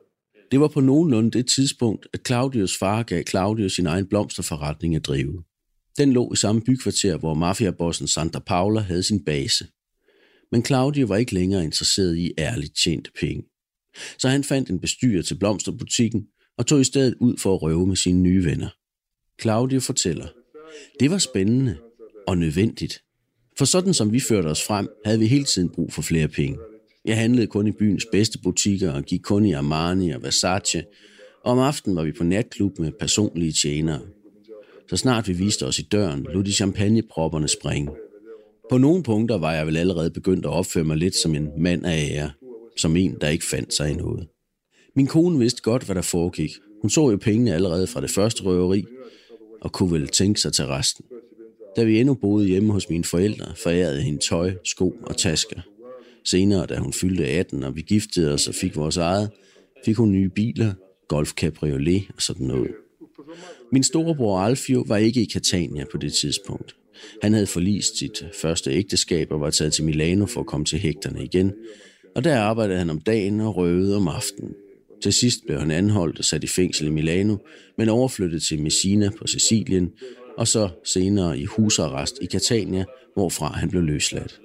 Det 0.51 0.59
var 0.59 0.67
på 0.67 0.81
nogenlunde 0.81 1.37
det 1.37 1.47
tidspunkt, 1.47 2.07
at 2.13 2.23
Claudius 2.23 2.77
far 2.77 3.03
gav 3.03 3.23
Claudius 3.23 3.73
sin 3.73 3.87
egen 3.87 4.05
blomsterforretning 4.05 4.95
at 4.95 5.07
drive. 5.07 5.43
Den 5.97 6.13
lå 6.13 6.31
i 6.33 6.35
samme 6.35 6.61
bykvarter, 6.61 7.17
hvor 7.17 7.33
mafiabossen 7.33 8.07
Santa 8.07 8.39
Paula 8.39 8.79
havde 8.79 9.03
sin 9.03 9.23
base. 9.25 9.65
Men 10.53 10.65
Claudio 10.65 11.07
var 11.07 11.17
ikke 11.17 11.33
længere 11.33 11.63
interesseret 11.63 12.17
i 12.17 12.31
ærligt 12.37 12.77
tjente 12.83 13.11
penge. 13.19 13.43
Så 14.19 14.29
han 14.29 14.43
fandt 14.43 14.69
en 14.69 14.79
bestyrer 14.79 15.21
til 15.21 15.35
blomsterbutikken 15.35 16.27
og 16.57 16.65
tog 16.65 16.81
i 16.81 16.83
stedet 16.83 17.15
ud 17.19 17.37
for 17.37 17.53
at 17.53 17.61
røve 17.61 17.87
med 17.87 17.95
sine 17.95 18.21
nye 18.21 18.45
venner. 18.45 18.69
Claudio 19.41 19.79
fortæller, 19.79 20.27
det 20.99 21.11
var 21.11 21.17
spændende 21.17 21.77
og 22.27 22.37
nødvendigt. 22.37 23.01
For 23.57 23.65
sådan 23.65 23.93
som 23.93 24.13
vi 24.13 24.19
førte 24.19 24.47
os 24.47 24.63
frem, 24.63 24.87
havde 25.05 25.19
vi 25.19 25.27
hele 25.27 25.43
tiden 25.43 25.69
brug 25.69 25.93
for 25.93 26.01
flere 26.01 26.27
penge. 26.27 26.59
Jeg 27.05 27.17
handlede 27.17 27.47
kun 27.47 27.67
i 27.67 27.71
byens 27.71 28.05
bedste 28.11 28.39
butikker 28.43 28.91
og 28.91 29.03
gik 29.03 29.21
kun 29.21 29.45
i 29.45 29.53
Armani 29.53 30.11
og 30.11 30.23
Versace, 30.23 30.83
og 31.43 31.51
om 31.51 31.59
aftenen 31.59 31.95
var 31.95 32.03
vi 32.03 32.11
på 32.11 32.23
natklub 32.23 32.79
med 32.79 32.91
personlige 32.99 33.53
tjenere. 33.61 34.01
Så 34.89 34.97
snart 34.97 35.27
vi 35.27 35.33
viste 35.33 35.65
os 35.65 35.79
i 35.79 35.87
døren, 35.91 36.27
lod 36.33 36.43
de 36.43 36.53
champagnepropperne 36.53 37.47
springe. 37.47 37.91
På 38.69 38.77
nogle 38.77 39.03
punkter 39.03 39.37
var 39.37 39.53
jeg 39.53 39.67
vel 39.67 39.77
allerede 39.77 40.11
begyndt 40.11 40.45
at 40.45 40.51
opføre 40.51 40.83
mig 40.83 40.97
lidt 40.97 41.15
som 41.15 41.35
en 41.35 41.49
mand 41.57 41.85
af 41.85 42.09
ære, 42.11 42.31
som 42.77 42.95
en, 42.95 43.17
der 43.21 43.29
ikke 43.29 43.45
fandt 43.45 43.73
sig 43.73 43.91
i 43.91 43.93
noget. 43.93 44.27
Min 44.95 45.07
kone 45.07 45.39
vidste 45.39 45.61
godt, 45.61 45.83
hvad 45.83 45.95
der 45.95 46.01
foregik. 46.01 46.51
Hun 46.81 46.89
så 46.89 47.09
jo 47.09 47.17
pengene 47.17 47.53
allerede 47.53 47.87
fra 47.87 48.01
det 48.01 48.09
første 48.09 48.43
røveri, 48.43 48.85
og 49.61 49.71
kunne 49.71 49.91
vel 49.91 50.07
tænke 50.07 50.41
sig 50.41 50.53
til 50.53 50.65
resten. 50.65 51.05
Da 51.75 51.83
vi 51.83 51.99
endnu 51.99 52.13
boede 52.13 52.47
hjemme 52.47 52.73
hos 52.73 52.89
mine 52.89 53.03
forældre, 53.03 53.55
forærede 53.63 54.01
hende 54.01 54.19
tøj, 54.19 54.53
sko 54.63 54.95
og 55.03 55.17
tasker. 55.17 55.61
Senere, 56.23 56.65
da 56.65 56.77
hun 56.77 56.93
fyldte 56.93 57.27
18, 57.27 57.63
og 57.63 57.75
vi 57.75 57.81
giftede 57.81 58.33
os 58.33 58.47
og 58.47 58.55
fik 58.55 58.75
vores 58.75 58.97
eget, 58.97 59.29
fik 59.85 59.95
hun 59.95 60.11
nye 60.11 60.29
biler, 60.29 60.73
Golf 61.07 61.31
Cabriolet 61.31 62.03
og 62.15 62.21
sådan 62.21 62.47
noget. 62.47 62.71
Min 63.71 63.83
storebror 63.83 64.39
Alfio 64.39 64.83
var 64.87 64.97
ikke 64.97 65.21
i 65.21 65.29
Catania 65.33 65.85
på 65.91 65.97
det 65.97 66.13
tidspunkt. 66.13 66.75
Han 67.21 67.33
havde 67.33 67.47
forlist 67.47 67.97
sit 67.97 68.25
første 68.41 68.71
ægteskab 68.71 69.31
og 69.31 69.41
var 69.41 69.49
taget 69.49 69.73
til 69.73 69.83
Milano 69.83 70.25
for 70.25 70.39
at 70.39 70.45
komme 70.45 70.65
til 70.65 70.79
hægterne 70.79 71.23
igen. 71.23 71.53
Og 72.15 72.23
der 72.23 72.39
arbejdede 72.39 72.77
han 72.77 72.89
om 72.89 72.99
dagen 72.99 73.41
og 73.41 73.55
røvede 73.57 73.95
om 73.95 74.07
aftenen. 74.07 74.53
Til 75.03 75.13
sidst 75.13 75.45
blev 75.45 75.59
han 75.59 75.71
anholdt 75.71 76.19
og 76.19 76.25
sat 76.25 76.43
i 76.43 76.47
fængsel 76.47 76.87
i 76.87 76.89
Milano, 76.89 77.37
men 77.77 77.89
overflyttet 77.89 78.43
til 78.43 78.61
Messina 78.61 79.09
på 79.09 79.27
Sicilien, 79.27 79.91
og 80.37 80.47
så 80.47 80.69
senere 80.83 81.39
i 81.39 81.45
husarrest 81.45 82.19
i 82.21 82.25
Catania, 82.25 82.85
hvorfra 83.13 83.47
han 83.47 83.69
blev 83.69 83.83
løsladt. 83.83 84.39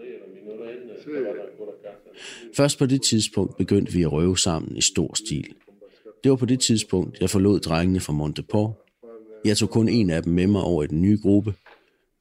Først 2.56 2.78
på 2.78 2.86
det 2.86 3.02
tidspunkt 3.02 3.56
begyndte 3.56 3.92
vi 3.92 4.02
at 4.02 4.12
røve 4.12 4.38
sammen 4.38 4.76
i 4.76 4.80
stor 4.80 5.14
stil. 5.14 5.46
Det 6.24 6.30
var 6.30 6.36
på 6.36 6.46
det 6.46 6.60
tidspunkt, 6.60 7.20
jeg 7.20 7.30
forlod 7.30 7.60
drengene 7.60 8.00
fra 8.00 8.12
Monteport. 8.12 8.74
Jeg 9.44 9.56
tog 9.56 9.70
kun 9.70 9.88
en 9.88 10.10
af 10.10 10.22
dem 10.22 10.32
med 10.32 10.46
mig 10.46 10.62
over 10.62 10.82
i 10.82 10.86
den 10.86 11.02
nye 11.02 11.18
gruppe. 11.22 11.54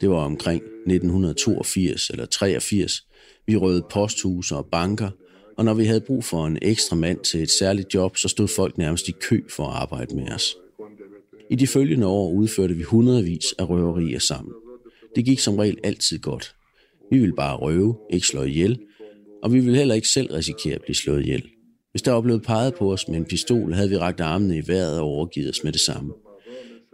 Det 0.01 0.09
var 0.09 0.23
omkring 0.23 0.63
1982 0.63 2.09
eller 2.09 2.25
83. 2.25 3.07
Vi 3.47 3.55
røvede 3.55 3.85
posthuse 3.91 4.55
og 4.55 4.65
banker, 4.65 5.09
og 5.57 5.65
når 5.65 5.73
vi 5.73 5.85
havde 5.85 6.01
brug 6.01 6.23
for 6.23 6.47
en 6.47 6.57
ekstra 6.61 6.95
mand 6.95 7.19
til 7.19 7.41
et 7.43 7.49
særligt 7.59 7.93
job, 7.93 8.17
så 8.17 8.27
stod 8.27 8.47
folk 8.47 8.77
nærmest 8.77 9.07
i 9.07 9.11
kø 9.21 9.41
for 9.49 9.63
at 9.63 9.75
arbejde 9.75 10.15
med 10.15 10.31
os. 10.31 10.55
I 11.49 11.55
de 11.55 11.67
følgende 11.67 12.07
år 12.07 12.31
udførte 12.31 12.73
vi 12.73 12.83
hundredvis 12.83 13.45
af 13.59 13.69
røverier 13.69 14.19
sammen. 14.19 14.53
Det 15.15 15.25
gik 15.25 15.39
som 15.39 15.55
regel 15.55 15.77
altid 15.83 16.19
godt. 16.19 16.55
Vi 17.11 17.19
ville 17.19 17.35
bare 17.35 17.57
røve, 17.57 17.95
ikke 18.09 18.27
slå 18.27 18.43
ihjel, 18.43 18.79
og 19.43 19.53
vi 19.53 19.59
ville 19.59 19.77
heller 19.77 19.95
ikke 19.95 20.07
selv 20.07 20.33
risikere 20.33 20.75
at 20.75 20.81
blive 20.81 20.95
slået 20.95 21.21
ihjel. 21.21 21.43
Hvis 21.91 22.01
der 22.01 22.11
var 22.11 22.21
blevet 22.21 22.43
peget 22.43 22.75
på 22.75 22.93
os 22.93 23.07
med 23.07 23.17
en 23.17 23.25
pistol, 23.25 23.73
havde 23.73 23.89
vi 23.89 23.97
ragt 23.97 24.19
armene 24.19 24.57
i 24.57 24.67
vejret 24.67 24.99
og 24.99 25.05
overgivet 25.05 25.49
os 25.49 25.63
med 25.63 25.71
det 25.71 25.81
samme. 25.81 26.13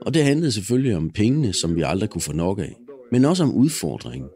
Og 0.02 0.14
det 0.14 0.24
handlede 0.24 0.52
selvfølgelig 0.52 0.96
om 0.96 1.10
pengene, 1.10 1.54
som 1.54 1.76
vi 1.76 1.82
aldrig 1.86 2.10
kunne 2.10 2.22
få 2.22 2.34
nok 2.34 2.60
af, 2.60 2.76
men 3.14 3.26
også 3.26 3.44
om 3.44 3.54
udfordringen, 3.54 4.30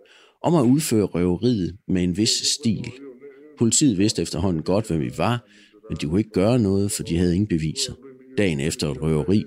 om 0.44 0.56
at 0.56 0.64
udføre 0.64 1.06
røveriet 1.06 1.78
med 1.88 2.04
en 2.04 2.18
vis 2.18 2.30
stil. 2.30 2.92
Politiet 3.58 3.98
vidste 3.98 4.22
efterhånden 4.22 4.64
godt, 4.64 4.88
hvem 4.88 5.02
vi 5.02 5.12
var, 5.18 5.46
men 5.90 5.98
de 6.02 6.06
kunne 6.06 6.20
ikke 6.20 6.30
gøre 6.30 6.60
noget, 6.60 6.92
for 6.92 7.04
de 7.04 7.18
havde 7.18 7.34
ingen 7.34 7.48
beviser. 7.48 7.94
Dagen 8.38 8.60
efter 8.60 8.92
et 8.92 9.02
røveri 9.02 9.44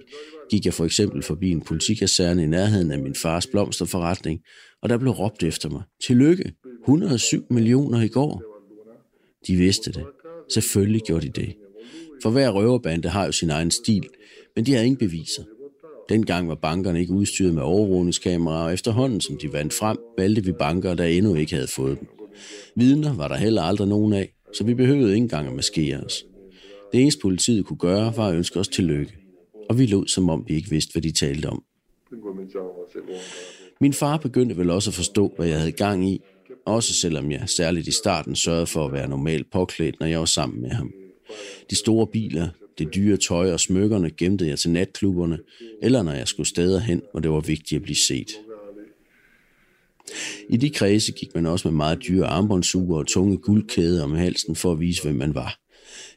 gik 0.51 0.65
jeg 0.65 0.75
for 0.75 0.85
eksempel 0.85 1.23
forbi 1.23 1.51
en 1.51 1.61
politikaserne 1.61 2.43
i 2.43 2.47
nærheden 2.47 2.91
af 2.91 2.99
min 2.99 3.15
fars 3.15 3.47
blomsterforretning, 3.47 4.41
og 4.83 4.89
der 4.89 4.99
blev 4.99 5.13
råbt 5.13 5.43
efter 5.43 5.69
mig. 5.71 5.83
Tillykke, 6.07 6.53
107 6.83 7.47
millioner 7.51 8.01
i 8.01 8.09
går. 8.09 8.43
De 9.47 9.57
vidste 9.57 9.93
det. 9.93 10.05
Selvfølgelig 10.53 11.03
gjorde 11.03 11.27
de 11.27 11.41
det. 11.41 11.55
For 12.23 12.31
hver 12.31 12.51
røverbande 12.51 13.09
har 13.09 13.27
jo 13.27 13.33
sin 13.33 13.51
egen 13.51 13.71
stil, 13.71 14.09
men 14.57 14.67
de 14.67 14.75
har 14.75 14.81
ingen 14.81 14.99
beviser. 14.99 15.43
Dengang 16.11 16.49
var 16.49 16.55
bankerne 16.55 17.01
ikke 17.01 17.13
udstyret 17.13 17.55
med 17.55 17.63
overvågningskameraer, 17.63 18.65
og 18.65 18.73
efterhånden 18.73 19.21
som 19.21 19.37
de 19.37 19.53
vandt 19.53 19.75
frem, 19.75 19.97
valgte 20.19 20.45
vi 20.45 20.53
banker, 20.53 20.95
der 20.95 21.05
endnu 21.05 21.35
ikke 21.35 21.55
havde 21.55 21.69
fået 21.69 21.99
dem. 21.99 22.09
Vidner 22.77 23.15
var 23.15 23.29
der 23.29 23.37
heller 23.37 23.63
aldrig 23.63 23.89
nogen 23.89 24.13
af, 24.13 24.33
så 24.55 24.65
vi 24.65 24.75
behøvede 24.75 25.13
ikke 25.13 25.23
engang 25.23 25.49
at 25.49 25.55
maskere 25.55 26.01
os. 26.01 26.25
Det 26.93 27.01
eneste 27.01 27.21
politiet 27.23 27.67
kunne 27.67 27.77
gøre, 27.77 28.13
var 28.17 28.29
at 28.29 28.35
ønske 28.35 28.61
os 28.61 28.69
tillykke. 28.69 29.13
Og 29.69 29.79
vi 29.79 29.87
lod, 29.87 30.07
som 30.07 30.31
om 30.31 30.45
vi 30.49 30.55
ikke 30.55 30.71
vidste, 30.71 30.93
hvad 30.93 31.03
de 31.03 31.13
talte 31.13 31.47
om. 31.47 31.63
Min 33.81 33.93
far 33.93 34.17
begyndte 34.17 34.57
vel 34.57 34.71
også 34.71 34.91
at 34.91 34.95
forstå, 34.95 35.33
hvad 35.37 35.49
jeg 35.49 35.59
havde 35.59 35.73
gang 35.73 36.09
i, 36.09 36.21
også 36.67 36.95
selvom 36.95 37.31
jeg 37.31 37.49
særligt 37.57 37.89
i 37.89 37.93
starten 37.93 38.37
sørgede 38.37 38.67
for 38.67 38.85
at 38.85 38.93
være 38.93 39.09
normalt 39.09 39.51
påklædt, 39.53 40.01
når 40.01 40.07
jeg 40.07 40.19
var 40.19 40.25
sammen 40.25 40.63
med 40.63 40.71
ham. 40.71 40.93
De 41.71 41.77
store 41.77 42.07
biler, 42.07 42.49
det 42.79 42.95
dyre 42.95 43.17
tøj 43.17 43.53
og 43.53 43.61
smykkerne 43.61 44.11
gemte 44.11 44.47
jeg 44.47 44.59
til 44.59 44.71
natklubberne, 44.71 45.39
eller 45.83 46.03
når 46.03 46.13
jeg 46.13 46.29
skulle 46.29 46.49
steder 46.49 46.81
hen, 46.81 47.03
hvor 47.11 47.21
det 47.21 47.31
var 47.31 47.41
vigtigt 47.41 47.79
at 47.79 47.83
blive 47.83 47.97
set. 47.97 48.31
I 50.49 50.57
de 50.57 50.71
kredse 50.71 51.13
gik 51.13 51.35
man 51.35 51.47
også 51.47 51.69
med 51.69 51.77
meget 51.77 51.99
dyre 52.09 52.27
armbåndsuger 52.27 52.99
og 52.99 53.07
tunge 53.07 53.37
guldkæder 53.37 54.05
om 54.05 54.15
halsen 54.15 54.57
for 54.57 54.73
at 54.73 54.81
vise, 54.81 55.03
hvem 55.03 55.15
man 55.15 55.35
var. 55.35 55.59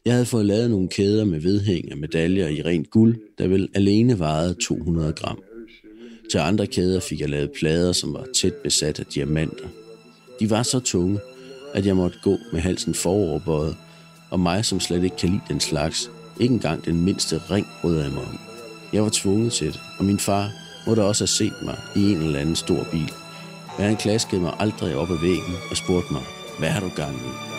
Jeg 0.06 0.14
havde 0.14 0.26
fået 0.26 0.46
lavet 0.46 0.70
nogle 0.70 0.90
kæder 0.90 1.26
med 1.26 1.40
vedhæng 1.40 1.92
af 1.92 1.98
medaljer 1.98 2.48
i 2.48 2.62
rent 2.62 2.90
guld, 2.90 3.18
der 3.38 3.48
vel 3.48 3.70
alene 3.74 4.20
vejede 4.20 4.54
200 4.54 5.14
gram. 5.14 5.44
Til 6.32 6.38
andre 6.38 6.68
kæder 6.68 7.00
fik 7.00 7.22
jeg 7.22 7.30
lavet 7.30 7.52
plader, 7.60 7.92
som 7.92 8.14
var 8.14 8.28
tæt 8.36 8.54
besat 8.54 9.00
af 9.00 9.06
diamanter. 9.06 9.68
De 10.40 10.50
var 10.50 10.64
så 10.64 10.80
tunge, 10.80 11.20
at 11.74 11.86
jeg 11.86 11.96
måtte 11.96 12.18
gå 12.24 12.38
med 12.52 12.62
halsen 12.62 12.94
foroverbøjet, 12.94 13.76
og 14.32 14.40
mig, 14.40 14.66
som 14.66 14.80
slet 14.80 15.04
ikke 15.04 15.18
kan 15.18 15.30
lide 15.30 15.42
den 15.50 15.60
slags, 15.60 16.10
ikke 16.40 16.54
engang 16.54 16.86
den 16.86 17.02
mindste 17.02 17.42
ring 17.52 17.68
brød 17.82 18.02
jeg 18.02 18.12
mig 18.12 18.24
om. 18.24 18.40
Jeg 18.94 19.04
var 19.04 19.10
tvunget 19.14 19.54
til 19.54 19.68
det, 19.68 19.82
og 20.00 20.06
min 20.06 20.20
far 20.20 20.52
måtte 20.88 21.04
også 21.04 21.22
have 21.22 21.28
set 21.28 21.54
mig 21.62 21.78
i 21.96 22.12
en 22.12 22.22
eller 22.22 22.40
anden 22.40 22.56
stor 22.56 22.88
bil. 22.92 23.14
Men 23.78 23.88
han 23.88 23.98
klaskede 23.98 24.42
mig 24.42 24.54
aldrig 24.60 24.96
op 24.96 25.12
ad 25.12 25.22
væggen 25.22 25.56
og 25.72 25.78
spurgte 25.78 26.14
mig, 26.14 26.22
hvad 26.60 26.70
har 26.70 26.80
du 26.80 26.90
gang 26.96 27.16
i? 27.16 27.53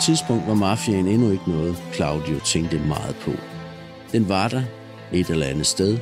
Det 0.00 0.06
tidspunkt 0.06 0.46
var 0.46 0.54
mafiaen 0.54 1.08
endnu 1.08 1.30
ikke 1.30 1.50
noget, 1.50 1.76
Claudio 1.94 2.38
tænkte 2.44 2.78
meget 2.78 3.16
på. 3.20 3.30
Den 4.12 4.28
var 4.28 4.48
der, 4.48 4.62
et 5.12 5.30
eller 5.30 5.46
andet 5.46 5.66
sted, 5.66 5.98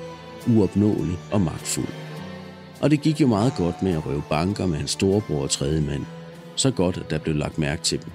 uopnåelig 0.49 1.19
og 1.33 1.41
magtfuld. 1.41 1.89
Og 2.81 2.91
det 2.91 3.03
gik 3.03 3.21
jo 3.21 3.27
meget 3.27 3.53
godt 3.57 3.83
med 3.83 3.93
at 3.93 4.07
røve 4.07 4.23
banker 4.31 4.67
med 4.67 4.77
hans 4.77 4.91
storebror 4.91 5.43
og 5.43 5.51
tredje 5.51 5.81
mand. 5.81 6.03
Så 6.57 6.71
godt, 6.71 6.97
at 6.97 7.11
der 7.11 7.19
blev 7.19 7.35
lagt 7.35 7.59
mærke 7.59 7.83
til 7.83 7.99
dem. 7.99 8.11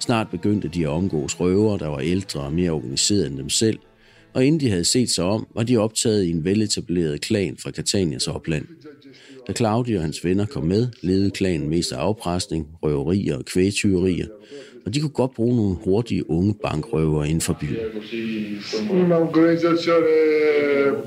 Snart 0.00 0.30
begyndte 0.30 0.68
de 0.68 0.82
at 0.82 0.88
omgås 0.88 1.40
røvere, 1.40 1.78
der 1.78 1.88
var 1.88 2.00
ældre 2.00 2.40
og 2.40 2.52
mere 2.52 2.70
organiseret 2.70 3.26
end 3.26 3.38
dem 3.38 3.48
selv, 3.48 3.78
og 4.34 4.44
inden 4.44 4.60
de 4.60 4.70
havde 4.70 4.84
set 4.84 5.10
sig 5.10 5.24
om, 5.24 5.46
var 5.54 5.62
de 5.62 5.76
optaget 5.76 6.24
i 6.24 6.30
en 6.30 6.44
veletableret 6.44 7.20
klan 7.20 7.56
fra 7.56 7.70
Catanias 7.70 8.28
opland. 8.28 8.66
Da 9.46 9.52
Claudio 9.52 9.96
og 9.96 10.02
hans 10.02 10.24
venner 10.24 10.46
kom 10.46 10.64
med, 10.64 10.88
levede 11.00 11.30
klanen 11.30 11.68
mest 11.68 11.92
af 11.92 11.96
afpresning, 11.96 12.68
røverier 12.82 13.36
og 13.36 13.44
kvægtyverier, 13.44 14.26
og 14.84 14.94
de 14.94 15.00
kunne 15.00 15.10
godt 15.10 15.34
bruge 15.34 15.56
nogle 15.56 15.76
hurtige 15.84 16.30
unge 16.30 16.54
bankrøvere 16.54 17.28
inden 17.28 17.40
for 17.40 17.56
byen. 17.60 17.76
Un'organizzazione 18.90 20.14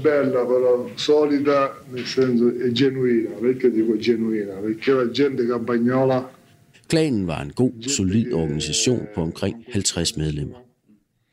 bella 0.04 0.42
però, 0.52 0.90
solida 0.98 1.60
nel 1.92 2.06
senso 2.06 2.46
è 2.66 2.72
genuina, 2.72 3.30
perché 3.42 3.68
dico 3.76 3.98
genuina? 4.00 4.54
Perché 4.66 4.94
la 4.94 5.12
gente 5.12 5.48
campagnola 5.48 6.30
Klanen 6.88 7.28
var 7.28 7.42
en 7.42 7.52
god, 7.56 7.84
solid 7.88 8.34
organisation 8.34 9.08
på 9.16 9.22
omkring 9.22 9.66
50 9.74 10.18
medlemmer. 10.18 10.56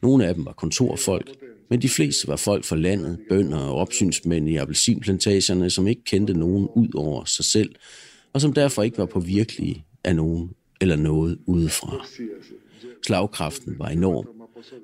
Nogle 0.03 0.27
af 0.27 0.35
dem 0.35 0.45
var 0.45 0.53
kontorfolk, 0.53 1.31
men 1.71 1.83
de 1.83 1.89
fleste 1.89 2.29
var 2.29 2.37
folk 2.37 2.65
fra 2.65 2.77
landet, 2.77 3.19
bønder 3.29 3.59
og 3.59 3.75
opsynsmænd 3.75 4.49
i 4.49 4.57
appelsinplantagerne, 4.57 5.71
som 5.71 5.87
ikke 5.87 6.05
kendte 6.05 6.35
nogen 6.35 6.69
ud 6.77 6.89
over 6.95 7.25
sig 7.25 7.45
selv, 7.45 7.75
og 8.33 8.41
som 8.41 8.53
derfor 8.53 8.83
ikke 8.83 8.99
var 8.99 9.07
på 9.07 9.21
virkelige 9.21 9.85
af 10.05 10.17
nogen 10.17 10.51
eller 10.83 10.97
noget 10.97 11.39
udefra. 11.47 12.07
Slagkraften 13.07 13.79
var 13.79 13.89
enorm, 13.89 14.27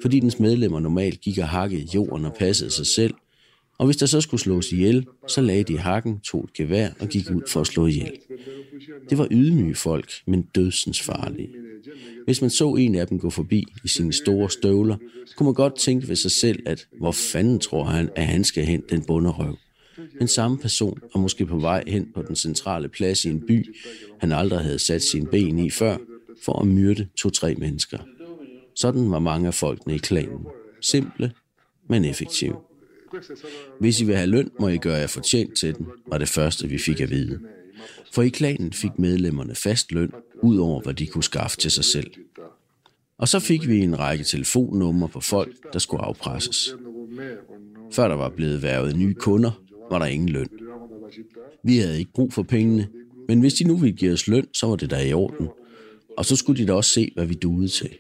fordi 0.03 0.21
dens 0.21 0.39
medlemmer 0.39 0.81
normalt 0.81 1.21
gik 1.21 1.39
og 1.39 1.49
hakkede 1.49 1.87
jorden 1.95 2.25
og 2.25 2.35
passede 2.35 2.71
sig 2.71 2.87
selv, 2.87 3.15
og 3.79 3.87
hvis 3.87 3.97
der 3.97 4.07
så 4.07 4.21
skulle 4.21 4.41
slås 4.41 4.73
ihjel, 4.73 5.07
så 5.29 5.41
lagde 5.41 5.65
de 5.65 5.79
hakken, 5.79 6.21
tog 6.21 6.45
et 6.45 6.53
gevær 6.53 6.89
og 7.01 7.09
gik 7.09 7.31
ud 7.31 7.43
for 7.49 7.61
at 7.61 7.67
slå 7.67 7.87
ihjel. 7.87 8.13
Det 9.11 9.19
var 9.19 9.29
ydmyge 9.31 9.75
folk, 9.75 10.13
men 10.27 10.43
dødsens 10.43 11.03
farlige. 11.03 11.49
Hvis 12.25 12.41
man 12.41 12.51
så 12.51 12.75
en 12.75 12.95
af 12.95 13.07
dem 13.07 13.19
gå 13.19 13.31
forbi 13.31 13.65
i 13.85 13.89
sine 13.89 14.13
store 14.13 14.51
støvler, 14.51 14.97
kunne 15.37 15.45
man 15.45 15.55
godt 15.55 15.79
tænke 15.79 16.09
ved 16.09 16.17
sig 16.17 16.31
selv, 16.31 16.63
at 16.67 16.87
hvor 16.99 17.13
fanden 17.13 17.59
tror 17.59 17.85
han, 17.85 18.11
at 18.17 18.27
han 18.27 18.45
skal 18.45 18.65
hen 18.65 18.83
den 18.91 19.05
bunderøv. 19.05 19.57
Den 20.19 20.29
samme 20.29 20.59
person 20.59 20.99
og 21.13 21.21
måske 21.21 21.47
på 21.47 21.59
vej 21.59 21.85
hen 21.87 22.13
på 22.15 22.23
den 22.23 22.37
centrale 22.37 22.89
plads 22.89 23.25
i 23.25 23.29
en 23.29 23.41
by, 23.47 23.77
han 24.21 24.33
aldrig 24.33 24.61
havde 24.61 24.79
sat 24.79 25.03
sine 25.03 25.27
ben 25.27 25.59
i 25.59 25.71
før, 25.71 25.97
for 26.45 26.61
at 26.61 26.67
myrde 26.67 27.09
to-tre 27.17 27.55
mennesker. 27.55 27.99
Sådan 28.75 29.11
var 29.11 29.19
mange 29.19 29.47
af 29.47 29.55
folkene 29.55 29.95
i 29.95 29.99
klanen. 29.99 30.47
Simple, 30.81 31.33
men 31.89 32.05
effektive. 32.05 32.57
Hvis 33.81 34.01
I 34.01 34.05
vil 34.05 34.17
have 34.17 34.27
løn, 34.27 34.51
må 34.61 34.69
I 34.69 34.79
gøre 34.79 34.97
jer 34.97 35.07
fortjent 35.07 35.57
til 35.57 35.75
den, 35.75 35.87
var 36.07 36.19
det 36.19 36.29
første, 36.29 36.69
vi 36.69 36.79
fik 36.79 37.01
at 37.01 37.11
vide. 37.11 37.41
For 38.13 38.23
i 38.23 38.29
klanen 38.29 38.73
fik 38.73 38.99
medlemmerne 38.99 39.55
fast 39.55 39.93
løn, 39.93 40.13
ud 40.43 40.59
over 40.59 40.81
hvad 40.81 40.95
de 40.95 41.07
kunne 41.07 41.25
skaffe 41.25 41.57
til 41.57 41.71
sig 41.71 41.85
selv. 41.85 42.11
Og 43.19 43.29
så 43.29 43.39
fik 43.39 43.69
vi 43.69 43.81
en 43.81 43.99
række 43.99 44.25
telefonnumre 44.25 45.09
på 45.09 45.21
folk, 45.21 45.73
der 45.73 45.79
skulle 45.79 46.05
afpresses. 46.05 46.75
Før 47.93 48.09
der 48.09 48.15
var 48.15 48.29
blevet 48.29 48.63
værvet 48.63 48.97
nye 48.97 49.15
kunder, 49.15 49.63
var 49.91 49.99
der 49.99 50.07
ingen 50.07 50.29
løn. 50.29 50.49
Vi 51.65 51.79
havde 51.79 51.99
ikke 51.99 52.13
brug 52.13 52.33
for 52.33 52.43
pengene, 52.43 52.89
men 53.29 53.41
hvis 53.41 53.55
de 53.55 53.65
nu 53.65 53.77
ville 53.77 53.97
give 53.97 54.13
os 54.13 54.29
løn, 54.29 54.47
så 54.55 54.67
var 54.67 54.77
det 54.77 54.91
da 54.91 55.09
i 55.09 55.13
orden. 55.13 55.49
Og 56.17 56.25
så 56.25 56.37
skulle 56.37 56.63
de 56.63 56.69
da 56.69 56.73
også 56.73 56.91
se, 56.91 57.11
hvad 57.15 57.27
vi 57.27 57.35
duede 57.35 57.69
til. 57.69 57.91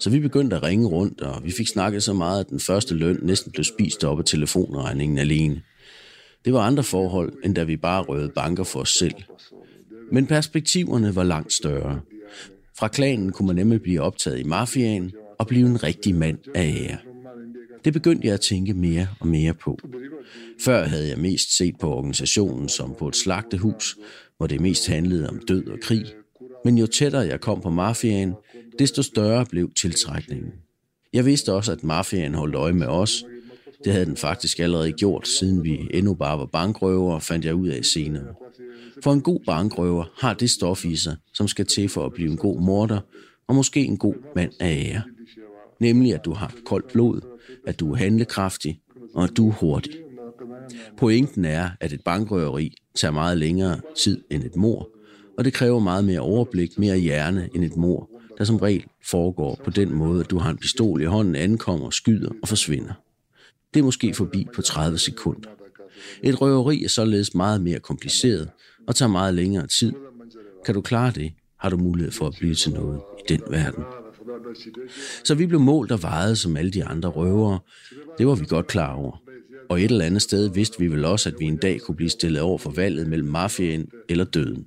Så 0.00 0.10
vi 0.10 0.20
begyndte 0.20 0.56
at 0.56 0.62
ringe 0.62 0.86
rundt, 0.86 1.20
og 1.20 1.44
vi 1.44 1.50
fik 1.50 1.68
snakket 1.68 2.02
så 2.02 2.12
meget, 2.12 2.40
at 2.40 2.50
den 2.50 2.60
første 2.60 2.94
løn 2.94 3.18
næsten 3.22 3.52
blev 3.52 3.64
spist 3.64 4.04
op 4.04 4.18
af 4.18 4.24
telefonregningen 4.24 5.18
alene. 5.18 5.62
Det 6.44 6.52
var 6.52 6.60
andre 6.60 6.82
forhold, 6.82 7.32
end 7.44 7.54
da 7.54 7.64
vi 7.64 7.76
bare 7.76 8.02
røvede 8.02 8.32
banker 8.34 8.64
for 8.64 8.80
os 8.80 8.90
selv. 8.90 9.14
Men 10.12 10.26
perspektiverne 10.26 11.16
var 11.16 11.24
langt 11.24 11.52
større. 11.52 12.00
Fra 12.78 12.88
klanen 12.88 13.32
kunne 13.32 13.46
man 13.46 13.56
nemlig 13.56 13.82
blive 13.82 14.00
optaget 14.00 14.40
i 14.40 14.42
mafiaen 14.42 15.12
og 15.38 15.46
blive 15.46 15.66
en 15.66 15.82
rigtig 15.82 16.14
mand 16.14 16.38
af 16.54 16.74
ære. 16.76 17.07
Det 17.88 17.92
begyndte 17.92 18.26
jeg 18.26 18.34
at 18.34 18.40
tænke 18.40 18.74
mere 18.74 19.08
og 19.20 19.26
mere 19.26 19.54
på. 19.54 19.78
Før 20.60 20.84
havde 20.84 21.08
jeg 21.08 21.18
mest 21.18 21.56
set 21.56 21.74
på 21.80 21.94
organisationen 21.94 22.68
som 22.68 22.94
på 22.98 23.08
et 23.08 23.16
slagtehus, 23.16 23.96
hvor 24.36 24.46
det 24.46 24.60
mest 24.60 24.88
handlede 24.88 25.28
om 25.28 25.40
død 25.48 25.66
og 25.66 25.78
krig. 25.82 26.04
Men 26.64 26.78
jo 26.78 26.86
tættere 26.86 27.22
jeg 27.22 27.40
kom 27.40 27.60
på 27.60 27.70
mafiaen, 27.70 28.34
desto 28.78 29.02
større 29.02 29.46
blev 29.46 29.70
tiltrækningen. 29.72 30.52
Jeg 31.12 31.26
vidste 31.26 31.52
også, 31.52 31.72
at 31.72 31.84
mafiaen 31.84 32.34
holdt 32.34 32.54
øje 32.54 32.72
med 32.72 32.86
os. 32.86 33.24
Det 33.84 33.92
havde 33.92 34.06
den 34.06 34.16
faktisk 34.16 34.58
allerede 34.58 34.92
gjort, 34.92 35.28
siden 35.28 35.64
vi 35.64 35.78
endnu 35.90 36.14
bare 36.14 36.38
var 36.38 36.46
bankrøver, 36.46 37.18
fandt 37.18 37.44
jeg 37.44 37.54
ud 37.54 37.68
af 37.68 37.84
senere. 37.84 38.34
For 39.04 39.12
en 39.12 39.20
god 39.20 39.40
bankrøver 39.46 40.04
har 40.16 40.34
det 40.34 40.50
stof 40.50 40.84
i 40.84 40.96
sig, 40.96 41.16
som 41.34 41.48
skal 41.48 41.66
til 41.66 41.88
for 41.88 42.06
at 42.06 42.12
blive 42.12 42.30
en 42.30 42.36
god 42.36 42.60
morder, 42.60 43.00
og 43.46 43.54
måske 43.54 43.84
en 43.84 43.96
god 43.96 44.14
mand 44.36 44.52
af 44.60 44.86
ære. 44.90 45.02
Nemlig 45.80 46.14
at 46.14 46.24
du 46.24 46.32
har 46.32 46.54
koldt 46.64 46.92
blod, 46.92 47.37
at 47.66 47.80
du 47.80 47.92
er 47.92 47.96
handlekraftig, 47.96 48.80
og 49.14 49.24
at 49.24 49.36
du 49.36 49.48
er 49.48 49.52
hurtig. 49.52 49.92
Pointen 50.96 51.44
er, 51.44 51.70
at 51.80 51.92
et 51.92 52.00
bankrøveri 52.04 52.76
tager 52.94 53.12
meget 53.12 53.38
længere 53.38 53.80
tid 53.96 54.24
end 54.30 54.44
et 54.44 54.56
mor, 54.56 54.88
og 55.38 55.44
det 55.44 55.52
kræver 55.52 55.80
meget 55.80 56.04
mere 56.04 56.20
overblik, 56.20 56.78
mere 56.78 56.96
hjerne 56.96 57.48
end 57.54 57.64
et 57.64 57.76
mor, 57.76 58.10
der 58.38 58.44
som 58.44 58.56
regel 58.56 58.84
foregår 59.04 59.60
på 59.64 59.70
den 59.70 59.94
måde, 59.94 60.20
at 60.20 60.30
du 60.30 60.38
har 60.38 60.50
en 60.50 60.58
pistol 60.58 61.02
i 61.02 61.04
hånden, 61.04 61.34
ankommer, 61.34 61.90
skyder 61.90 62.30
og 62.42 62.48
forsvinder. 62.48 62.92
Det 63.74 63.80
er 63.80 63.84
måske 63.84 64.14
forbi 64.14 64.46
på 64.54 64.62
30 64.62 64.98
sekunder. 64.98 65.50
Et 66.22 66.40
røveri 66.40 66.84
er 66.84 66.88
således 66.88 67.34
meget 67.34 67.60
mere 67.60 67.78
kompliceret 67.78 68.50
og 68.86 68.96
tager 68.96 69.10
meget 69.10 69.34
længere 69.34 69.66
tid. 69.66 69.92
Kan 70.64 70.74
du 70.74 70.80
klare 70.80 71.10
det, 71.10 71.32
har 71.56 71.70
du 71.70 71.76
mulighed 71.76 72.12
for 72.12 72.26
at 72.26 72.34
blive 72.38 72.54
til 72.54 72.72
noget 72.72 73.00
i 73.18 73.22
den 73.32 73.40
verden. 73.50 73.84
Så 75.24 75.34
vi 75.34 75.46
blev 75.46 75.60
målt 75.60 75.92
og 75.92 76.02
vejet 76.02 76.38
som 76.38 76.56
alle 76.56 76.70
de 76.70 76.84
andre 76.84 77.08
røvere. 77.08 77.58
Det 78.18 78.26
var 78.26 78.34
vi 78.34 78.44
godt 78.48 78.66
klar 78.66 78.94
over. 78.94 79.22
Og 79.68 79.80
et 79.80 79.90
eller 79.90 80.04
andet 80.04 80.22
sted 80.22 80.50
vidste 80.54 80.78
vi 80.78 80.86
vel 80.88 81.04
også, 81.04 81.28
at 81.28 81.34
vi 81.38 81.44
en 81.44 81.56
dag 81.56 81.80
kunne 81.80 81.94
blive 81.96 82.10
stillet 82.10 82.42
over 82.42 82.58
for 82.58 82.70
valget 82.70 83.08
mellem 83.08 83.28
mafiaen 83.28 83.88
eller 84.08 84.24
døden. 84.24 84.66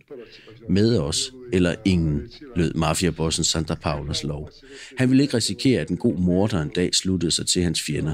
Med 0.70 0.98
os 0.98 1.34
eller 1.54 1.76
ingen, 1.86 2.22
lød 2.56 2.74
mafiabossen 2.74 3.44
Santa 3.44 3.76
Paulas 3.76 4.24
lov. 4.24 4.50
Han 4.98 5.10
ville 5.10 5.24
ikke 5.24 5.38
risikere, 5.38 5.82
at 5.82 5.90
en 5.90 5.98
god 5.98 6.18
morder 6.18 6.62
en 6.62 6.72
dag 6.76 6.96
sluttede 6.96 7.32
sig 7.32 7.48
til 7.48 7.64
hans 7.64 7.82
fjender, 7.82 8.14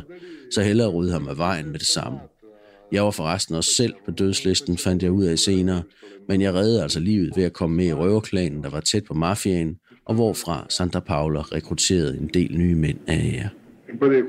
så 0.51 0.62
hellere 0.62 0.88
rydde 0.89 1.12
ham 1.12 1.27
af 1.27 1.38
vejen 1.38 1.69
med 1.71 1.79
det 1.79 1.88
samme. 1.88 2.19
Jeg 2.91 3.03
var 3.03 3.12
forresten 3.12 3.55
også 3.55 3.71
selv 3.73 3.93
på 4.05 4.12
dødslisten, 4.12 4.77
fandt 4.77 5.03
jeg 5.03 5.12
ud 5.12 5.23
af 5.23 5.39
senere, 5.39 5.83
men 6.27 6.41
jeg 6.41 6.53
reddede 6.53 6.83
altså 6.83 6.99
livet 6.99 7.33
ved 7.36 7.43
at 7.43 7.53
komme 7.53 7.75
med 7.75 7.86
i 7.86 7.93
røverklanen, 7.93 8.63
der 8.63 8.69
var 8.69 8.79
tæt 8.79 9.03
på 9.03 9.13
mafiaen, 9.13 9.77
og 10.07 10.15
hvorfra 10.15 10.65
Santa 10.69 10.99
Paula 10.99 11.41
rekrutterede 11.41 12.17
en 12.21 12.29
del 12.33 12.57
nye 12.57 12.75
mænd 12.75 12.99
af 13.07 13.19
ære. 13.33 13.49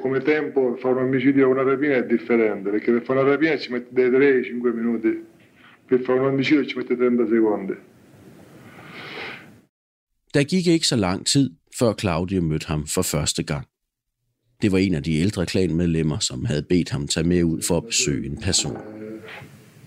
come 0.02 0.20
tempo 0.20 0.60
fare 0.82 0.92
un 0.96 1.02
omicidio 1.08 1.46
o 1.46 1.50
una 1.50 1.62
rapina 1.62 1.94
è 1.94 2.06
differente, 2.16 2.70
perché 2.70 2.88
per 2.92 3.02
fare 3.06 3.20
una 3.20 3.30
rapina 3.30 3.58
ci 3.58 3.72
mette 3.72 3.88
dai 3.94 4.10
3-5 4.10 4.74
minuti, 4.80 5.12
per 5.88 6.00
fare 6.06 6.20
un 6.20 6.26
omicidio 6.26 6.64
ci 6.64 6.76
mette 6.78 6.96
30 6.96 7.26
secondi. 7.26 7.74
Der 10.34 10.44
gik 10.44 10.66
ikke 10.66 10.86
så 10.86 10.96
lang 10.96 11.26
tid, 11.26 11.50
før 11.78 11.92
Claudio 11.92 12.42
mødte 12.42 12.66
ham 12.66 12.86
for 12.86 13.02
første 13.02 13.42
gang. 13.42 13.66
Det 14.62 14.72
var 14.72 14.78
en 14.78 14.94
af 14.94 15.02
de 15.02 15.14
ældre 15.14 15.46
klanmedlemmer, 15.46 16.18
som 16.18 16.44
havde 16.44 16.62
bedt 16.62 16.90
ham 16.90 17.06
tage 17.06 17.28
med 17.28 17.42
ud 17.42 17.62
for 17.68 17.76
at 17.76 17.84
besøge 17.84 18.26
en 18.26 18.36
person. 18.36 18.76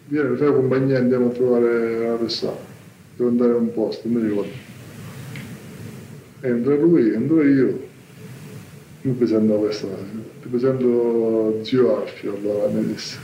Viene, 0.10 0.38
fai 0.38 0.48
compagnia, 0.48 0.98
andiamo 0.98 1.30
a 1.30 1.34
trovare 1.34 2.12
la 2.12 2.18
persona. 2.18 2.52
Devo 3.18 3.30
andare 3.30 3.52
a 3.52 3.56
un 3.56 3.72
posto, 3.76 4.10
non 4.10 4.24
mi 4.24 4.30
ricordo. 4.30 4.71
Entra 6.44 6.76
lui, 6.76 7.14
entro 7.14 7.42
e 7.42 7.50
io. 7.50 7.90
Mi 9.04 9.14
presento 9.14 9.58
questa, 9.58 9.88
ti 10.42 10.48
presento 10.50 11.62
zio 11.64 12.02
Alfio, 12.02 12.36
allora 12.36 12.68
mi 12.68 12.94
disse. 12.94 13.18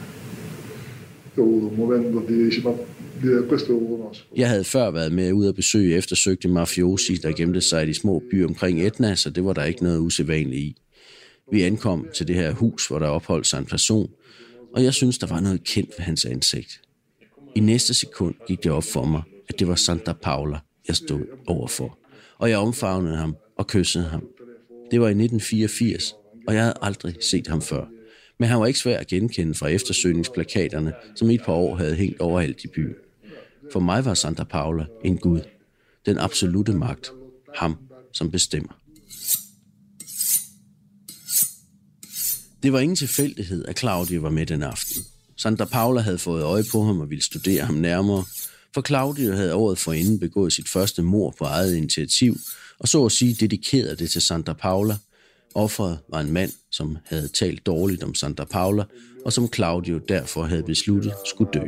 Io 1.36 1.44
ho 1.44 1.48
avuto 1.48 1.68
un 1.68 1.76
momento 1.76 2.20
di, 2.20 2.44
dice, 2.44 2.62
ma. 2.62 2.74
Jeg 4.36 4.50
havde 4.50 4.64
før 4.64 4.92
været 4.92 5.12
med 5.12 5.34
ud 5.34 5.48
at 5.48 5.56
besøge 5.56 5.96
eftersøgte 5.96 6.48
mafiosi, 6.48 7.16
der 7.16 7.32
gemte 7.32 7.62
sig 7.62 7.84
i 7.84 7.88
de 7.88 7.94
små 7.94 8.24
byer 8.32 8.48
omkring 8.48 8.88
Etna, 8.88 9.16
så 9.16 9.30
det 9.30 9.46
var 9.46 9.54
der 9.54 9.64
ikke 9.64 9.84
noget 9.84 10.00
usædvanligt 10.00 10.62
i. 10.62 10.76
Vi 11.52 11.62
ankom 11.62 12.08
til 12.14 12.28
det 12.28 12.36
her 12.36 12.52
hus, 12.52 12.88
hvor 12.88 13.00
der 13.00 13.08
opholdt 13.08 13.48
sig 13.48 13.60
en 13.60 13.66
person, 13.66 14.12
og 14.74 14.84
jeg 14.84 14.94
synes, 14.94 15.18
der 15.18 15.28
var 15.28 15.40
noget 15.40 15.64
kendt 15.64 15.90
ved 15.98 16.06
hans 16.06 16.26
ansigt. 16.26 16.82
I 17.56 17.60
næste 17.60 17.94
sekund 17.94 18.36
gik 18.48 18.64
det 18.64 18.72
op 18.72 18.84
for 18.84 19.06
mig, 19.06 19.22
at 19.50 19.60
det 19.60 19.68
var 19.68 19.76
Santa 19.76 20.14
Paula, 20.14 20.60
jeg 20.88 20.96
stod 20.96 21.22
overfor. 21.48 21.98
Og 22.40 22.50
jeg 22.50 22.58
omfavnede 22.58 23.16
ham 23.16 23.36
og 23.58 23.68
kyssede 23.68 24.06
ham. 24.06 24.24
Det 24.92 25.02
var 25.02 25.08
i 25.08 25.10
1984, 25.10 26.14
og 26.48 26.54
jeg 26.54 26.62
havde 26.62 26.78
aldrig 26.82 27.16
set 27.22 27.48
ham 27.48 27.62
før. 27.62 27.86
Men 28.40 28.50
han 28.50 28.60
var 28.60 28.66
ikke 28.66 28.80
svær 28.80 28.98
at 28.98 29.08
genkende 29.08 29.54
fra 29.54 29.68
eftersøgningsplakaterne, 29.68 30.94
som 31.16 31.30
i 31.30 31.36
et 31.36 31.42
par 31.46 31.54
år 31.54 31.76
havde 31.76 31.96
hængt 31.96 32.22
overalt 32.22 32.64
i 32.64 32.68
byen. 32.68 32.96
For 33.74 33.80
mig 33.80 34.06
var 34.06 34.14
Santa 34.14 34.44
Paula 34.44 34.86
en 35.06 35.18
gud. 35.18 35.42
Den 36.06 36.18
absolute 36.18 36.74
magt. 36.74 37.12
Ham, 37.56 37.78
som 38.14 38.32
bestemmer. 38.32 38.74
Det 42.64 42.74
var 42.74 42.80
ingen 42.80 42.96
tilfældighed, 42.96 43.66
at 43.66 43.80
Claudio 43.80 44.22
var 44.22 44.30
med 44.30 44.46
den 44.46 44.64
aften. 44.64 45.02
Santa 45.38 45.66
Paula 45.66 46.02
havde 46.02 46.18
fået 46.18 46.44
øje 46.44 46.64
på 46.72 46.84
ham 46.84 47.00
og 47.00 47.10
ville 47.10 47.24
studere 47.24 47.66
ham 47.66 47.76
nærmere, 47.76 48.24
for 48.78 48.82
Claudio 48.82 49.32
havde 49.32 49.54
året 49.54 49.78
forinden 49.78 50.20
begået 50.20 50.54
sit 50.54 50.70
første 50.70 51.02
mor 51.02 51.36
på 51.38 51.46
eget 51.46 51.76
initiativ, 51.76 52.36
og 52.80 52.88
så 52.88 53.06
at 53.06 53.12
sige 53.12 53.36
dedikerede 53.40 53.96
det 53.96 54.10
til 54.10 54.22
Santa 54.22 54.54
Paula. 54.54 54.96
Offeret 55.56 56.00
var 56.10 56.20
en 56.20 56.34
mand, 56.34 56.52
som 56.72 56.98
havde 57.06 57.28
talt 57.28 57.66
dårligt 57.66 58.04
om 58.04 58.16
Santa 58.16 58.44
Paula, 58.44 58.84
og 59.26 59.34
som 59.34 59.54
Claudio 59.54 59.98
derfor 59.98 60.44
havde 60.44 60.64
besluttet 60.64 61.14
skulle 61.26 61.52
dø. 61.54 61.68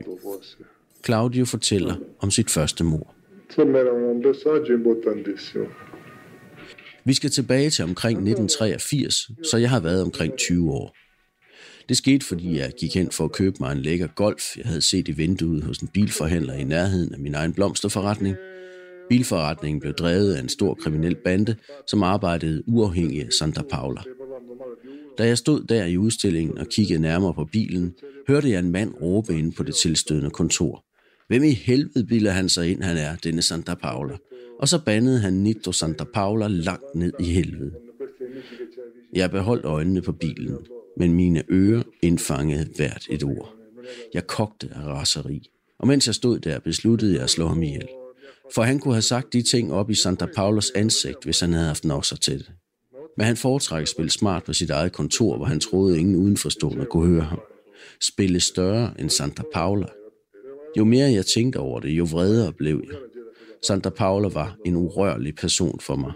Claudio 1.05 1.45
fortæller 1.45 1.95
om 2.19 2.31
sit 2.31 2.51
første 2.51 2.83
mor. 2.83 3.13
Vi 7.05 7.13
skal 7.13 7.29
tilbage 7.29 7.69
til 7.69 7.83
omkring 7.83 8.17
1983, 8.17 9.15
så 9.51 9.57
jeg 9.57 9.69
har 9.69 9.79
været 9.79 10.01
omkring 10.01 10.37
20 10.37 10.71
år. 10.71 10.95
Det 11.89 11.97
skete, 11.97 12.25
fordi 12.25 12.57
jeg 12.57 12.71
gik 12.79 12.95
hen 12.95 13.11
for 13.11 13.25
at 13.25 13.31
købe 13.31 13.55
mig 13.59 13.71
en 13.71 13.77
lækker 13.77 14.07
golf, 14.07 14.57
jeg 14.57 14.65
havde 14.65 14.81
set 14.81 15.07
i 15.07 15.11
vinduet 15.11 15.63
hos 15.63 15.77
en 15.77 15.87
bilforhandler 15.87 16.53
i 16.53 16.63
nærheden 16.63 17.13
af 17.13 17.19
min 17.19 17.35
egen 17.35 17.53
blomsterforretning. 17.53 18.35
Bilforretningen 19.09 19.79
blev 19.79 19.93
drevet 19.93 20.33
af 20.33 20.39
en 20.39 20.49
stor 20.49 20.73
kriminel 20.73 21.15
bande, 21.15 21.55
som 21.87 22.03
arbejdede 22.03 22.63
uafhængigt 22.67 23.25
af 23.25 23.33
Santa 23.33 23.61
Paula. 23.71 24.01
Da 25.17 25.27
jeg 25.27 25.37
stod 25.37 25.63
der 25.63 25.85
i 25.85 25.97
udstillingen 25.97 26.57
og 26.57 26.67
kiggede 26.67 27.01
nærmere 27.01 27.33
på 27.33 27.45
bilen, 27.51 27.93
hørte 28.27 28.49
jeg 28.49 28.59
en 28.59 28.71
mand 28.71 28.93
råbe 29.01 29.33
ind 29.33 29.53
på 29.53 29.63
det 29.63 29.75
tilstødende 29.75 30.29
kontor. 30.29 30.85
Hvem 31.27 31.43
i 31.43 31.51
helvede 31.51 32.05
bilder 32.05 32.31
han 32.31 32.49
sig 32.49 32.71
ind, 32.71 32.83
han 32.83 32.97
er, 32.97 33.15
denne 33.15 33.41
Santa 33.41 33.73
Paula? 33.73 34.17
Og 34.59 34.67
så 34.67 34.83
bandede 34.85 35.19
han 35.19 35.33
Nito 35.33 35.71
Santa 35.71 36.03
Paula 36.03 36.47
langt 36.47 36.95
ned 36.95 37.13
i 37.19 37.23
helvede. 37.23 37.71
Jeg 39.13 39.31
beholdt 39.31 39.65
øjnene 39.65 40.01
på 40.01 40.11
bilen, 40.11 40.57
men 40.97 41.13
mine 41.13 41.43
ører 41.51 41.83
indfangede 42.01 42.69
hvert 42.75 43.07
et 43.09 43.23
ord. 43.23 43.55
Jeg 44.13 44.27
kogte 44.27 44.69
af 44.75 44.83
raseri, 44.83 45.49
og 45.79 45.87
mens 45.87 46.07
jeg 46.07 46.15
stod 46.15 46.39
der, 46.39 46.59
besluttede 46.59 47.13
jeg 47.13 47.23
at 47.23 47.29
slå 47.29 47.47
ham 47.47 47.63
ihjel. 47.63 47.87
For 48.53 48.61
han 48.61 48.79
kunne 48.79 48.93
have 48.93 49.01
sagt 49.01 49.33
de 49.33 49.41
ting 49.41 49.73
op 49.73 49.89
i 49.89 49.95
Santa 49.95 50.25
Paulos 50.35 50.71
ansigt, 50.75 51.23
hvis 51.23 51.39
han 51.39 51.53
havde 51.53 51.67
haft 51.67 51.85
nosser 51.85 52.15
til 52.15 52.39
det. 52.39 52.51
Men 53.17 53.25
han 53.25 53.37
foretrækker 53.37 53.81
at 53.81 53.89
spille 53.89 54.11
smart 54.11 54.43
på 54.43 54.53
sit 54.53 54.69
eget 54.69 54.91
kontor, 54.91 55.37
hvor 55.37 55.45
han 55.45 55.59
troede, 55.59 55.99
ingen 55.99 56.15
udenforstående 56.15 56.85
kunne 56.85 57.07
høre 57.07 57.21
ham. 57.23 57.39
Spille 58.01 58.39
større 58.39 58.93
end 58.99 59.09
Santa 59.09 59.43
Paula. 59.53 59.87
Jo 60.77 60.85
mere 60.85 61.11
jeg 61.11 61.25
tænkte 61.25 61.57
over 61.57 61.79
det, 61.79 61.89
jo 61.89 62.07
vredere 62.11 62.53
blev 62.53 62.83
jeg. 62.89 62.97
Santa 63.67 63.89
Paula 63.89 64.27
var 64.27 64.57
en 64.65 64.75
urørlig 64.75 65.35
person 65.35 65.79
for 65.79 65.95
mig. 65.95 66.11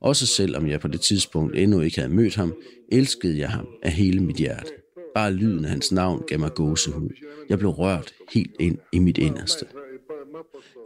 Også 0.00 0.26
selvom 0.26 0.68
jeg 0.68 0.80
på 0.80 0.88
det 0.88 1.00
tidspunkt 1.00 1.56
endnu 1.56 1.80
ikke 1.80 1.98
havde 2.00 2.14
mødt 2.14 2.34
ham, 2.34 2.54
elskede 2.92 3.38
jeg 3.38 3.50
ham 3.50 3.66
af 3.82 3.92
hele 3.92 4.20
mit 4.20 4.36
hjerte. 4.36 4.70
Bare 5.14 5.32
lyden 5.32 5.64
af 5.64 5.70
hans 5.70 5.92
navn 5.92 6.22
gav 6.26 6.38
mig 6.38 6.54
gåsehud. 6.54 7.10
Jeg 7.48 7.58
blev 7.58 7.70
rørt 7.70 8.12
helt 8.32 8.56
ind 8.60 8.78
i 8.92 8.98
mit 8.98 9.18
inderste. 9.18 9.66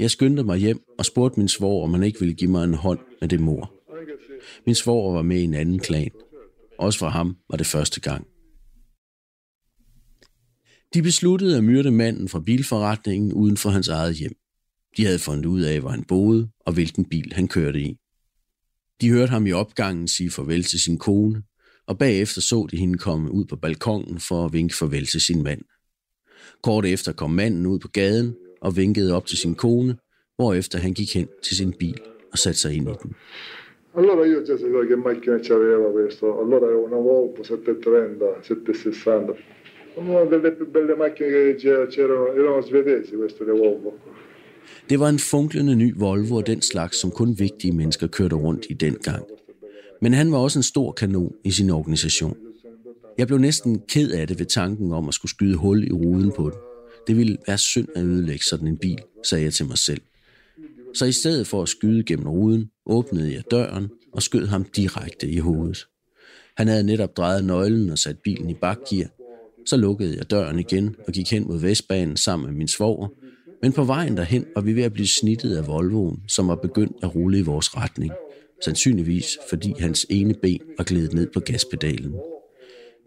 Jeg 0.01 0.11
skyndte 0.11 0.43
mig 0.43 0.59
hjem 0.59 0.81
og 0.99 1.05
spurgte 1.05 1.41
min 1.41 1.49
svor, 1.49 1.85
om 1.85 1.95
han 1.95 2.03
ikke 2.03 2.21
ville 2.21 2.35
give 2.35 2.51
mig 2.51 2.65
en 2.65 2.75
hånd 2.75 2.99
med 3.21 3.29
det 3.29 3.41
mor. 3.41 3.73
Min 4.67 4.75
svor 4.75 5.13
var 5.13 5.23
med 5.23 5.41
i 5.41 5.45
en 5.45 5.55
anden 5.55 5.79
klan. 5.79 6.11
Også 6.79 6.99
for 6.99 7.09
ham 7.09 7.37
var 7.51 7.57
det 7.57 7.67
første 7.67 8.01
gang. 8.01 8.27
De 10.95 11.03
besluttede 11.03 11.57
at 11.57 11.65
myrde 11.65 11.91
manden 11.91 12.29
fra 12.29 12.41
bilforretningen 12.41 13.33
uden 13.33 13.57
for 13.57 13.71
hans 13.71 13.89
eget 13.89 14.15
hjem. 14.15 14.33
De 14.97 15.05
havde 15.05 15.19
fundet 15.19 15.47
ud 15.47 15.61
af, 15.61 15.81
hvor 15.81 15.91
han 15.91 16.05
boede 16.05 16.49
og 16.61 16.73
hvilken 16.73 17.05
bil 17.05 17.33
han 17.33 17.49
kørte 17.49 17.81
i. 17.81 17.97
De 19.01 19.11
hørte 19.11 19.31
ham 19.31 19.47
i 19.47 19.53
opgangen 19.53 20.09
sige 20.09 20.31
farvel 20.31 20.65
til 20.65 20.81
sin 20.81 20.99
kone, 20.99 21.43
og 21.87 21.99
bagefter 21.99 22.41
så 22.41 22.67
de 22.71 22.77
hende 22.77 22.99
komme 22.99 23.33
ud 23.33 23.45
på 23.45 23.57
balkongen 23.57 24.19
for 24.21 24.45
at 24.45 24.53
vinke 24.53 24.77
farvel 24.77 25.07
til 25.07 25.21
sin 25.21 25.43
mand. 25.43 25.61
Kort 26.63 26.87
efter 26.87 27.13
kom 27.13 27.31
manden 27.31 27.67
ud 27.67 27.79
på 27.79 27.89
gaden 27.89 28.37
og 28.61 28.77
vinkede 28.77 29.15
op 29.17 29.27
til 29.27 29.39
sin 29.39 29.55
kone, 29.55 29.97
hvorefter 30.37 30.79
han 30.79 30.93
gik 30.95 31.15
hen 31.15 31.29
til 31.43 31.57
sin 31.57 31.73
bil 31.79 32.01
og 32.33 32.39
satte 32.39 32.61
sig 32.61 32.75
ind 32.75 32.89
i 32.89 32.93
den. 33.03 33.15
Allora 33.95 34.25
io 34.27 34.41
già 34.47 34.57
sapevo 34.57 34.87
che 34.91 34.97
macchina 34.97 35.39
c'aveva 35.47 35.89
questo, 35.99 36.27
allora 36.43 36.65
era 36.71 36.79
una 36.89 36.97
Volvo 36.97 37.43
730, 37.45 38.27
760. 38.43 39.35
Una 39.97 40.25
delle 40.33 40.51
più 40.57 40.67
belle 40.77 40.95
macchine 40.97 41.29
che 41.35 41.55
c'era- 41.63 41.87
c'erano, 41.95 42.27
erano 42.41 42.63
svedesi 42.63 43.13
queste 43.21 43.45
le 43.45 43.53
Volvo. 43.53 43.91
Det 44.89 45.01
var 45.01 45.09
en 45.09 45.19
funklende 45.19 45.75
ny 45.75 45.95
Volvo 45.97 46.37
og 46.37 46.47
den 46.47 46.63
slags, 46.63 46.97
som 47.01 47.11
kun 47.11 47.39
vigtige 47.39 47.73
mennesker 47.73 48.07
kørte 48.07 48.37
rundt 48.37 48.67
i 48.71 48.75
dengang. 48.75 49.25
Men 50.03 50.15
han 50.15 50.33
var 50.33 50.39
også 50.39 50.59
en 50.59 50.63
stor 50.63 50.93
kanon 50.93 51.33
i 51.45 51.51
sin 51.51 51.71
organisation. 51.71 52.37
Jeg 53.19 53.27
blev 53.27 53.39
næsten 53.39 53.81
ked 53.89 54.11
af 54.11 54.27
det 54.27 54.39
ved 54.39 54.47
tanken 54.47 54.93
om 54.93 55.09
at 55.09 55.15
skulle 55.15 55.31
skyde 55.31 55.57
hul 55.57 55.85
i 55.85 55.93
ruden 55.93 56.33
på 56.37 56.51
den. 56.51 56.59
Det 57.07 57.17
ville 57.17 57.39
være 57.47 57.59
synd 57.59 57.89
at 57.97 58.05
ødelægge 58.05 58.45
sådan 58.45 58.69
en 58.69 58.77
bil, 58.77 58.99
sagde 59.25 59.45
jeg 59.45 59.53
til 59.53 59.67
mig 59.67 59.79
selv. 59.79 60.01
Så 60.95 61.05
i 61.05 61.13
stedet 61.13 61.47
for 61.47 61.63
at 61.63 61.69
skyde 61.69 62.03
gennem 62.03 62.29
ruden, 62.29 62.71
åbnede 62.87 63.35
jeg 63.35 63.43
døren 63.51 63.89
og 64.13 64.23
skød 64.23 64.47
ham 64.47 64.65
direkte 64.65 65.29
i 65.29 65.39
hovedet. 65.39 65.87
Han 66.57 66.69
havde 66.69 66.85
netop 66.85 67.17
drejet 67.17 67.45
nøglen 67.45 67.91
og 67.91 67.99
sat 67.99 68.19
bilen 68.19 68.51
i 68.51 68.55
bakgear. 68.55 69.09
Så 69.67 69.77
lukkede 69.77 70.17
jeg 70.17 70.31
døren 70.31 70.59
igen 70.59 70.97
og 71.07 71.13
gik 71.13 71.31
hen 71.31 71.47
mod 71.47 71.59
Vestbanen 71.61 72.17
sammen 72.17 72.49
med 72.49 72.57
min 72.57 72.69
svoger. 72.69 73.09
Men 73.63 73.73
på 73.73 73.85
vejen 73.85 74.17
derhen 74.17 74.45
var 74.55 74.63
vi 74.63 74.77
ved 74.77 74.83
at 74.83 74.93
blive 74.93 75.09
snittet 75.09 75.57
af 75.57 75.67
Volvoen, 75.67 76.23
som 76.29 76.49
var 76.49 76.55
begyndt 76.55 76.97
at 77.03 77.15
rulle 77.15 77.39
i 77.39 77.43
vores 77.43 77.77
retning. 77.77 78.13
Sandsynligvis 78.65 79.39
fordi 79.49 79.75
hans 79.79 80.07
ene 80.11 80.35
ben 80.35 80.61
var 80.79 80.85
glædet 80.85 81.13
ned 81.13 81.31
på 81.35 81.41
gaspedalen. 81.41 82.15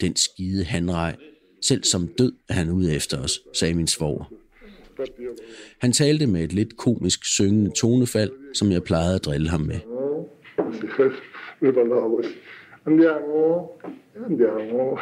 Den 0.02 0.16
skide 0.16 0.64
handrej. 0.64 1.16
Selv 1.62 1.84
som 1.84 2.08
død 2.08 2.34
er 2.50 2.54
han 2.54 2.70
ude 2.70 2.96
efter 2.96 3.24
os, 3.24 3.42
sagde 3.54 3.74
min 3.74 3.88
svoger. 3.88 4.34
Han 5.80 5.92
talte 5.92 6.28
med 6.28 6.44
et 6.44 6.54
lidt 6.54 6.78
komisk 6.78 7.26
syngende 7.26 7.72
tonefald, 7.72 8.32
som 8.54 8.72
jeg 8.72 8.84
plejede 8.84 9.16
at 9.16 9.26
drille 9.26 9.50
ham 9.50 9.62
med. 9.62 9.80
Andiamo, 12.86 13.68
andiamo. 14.26 14.98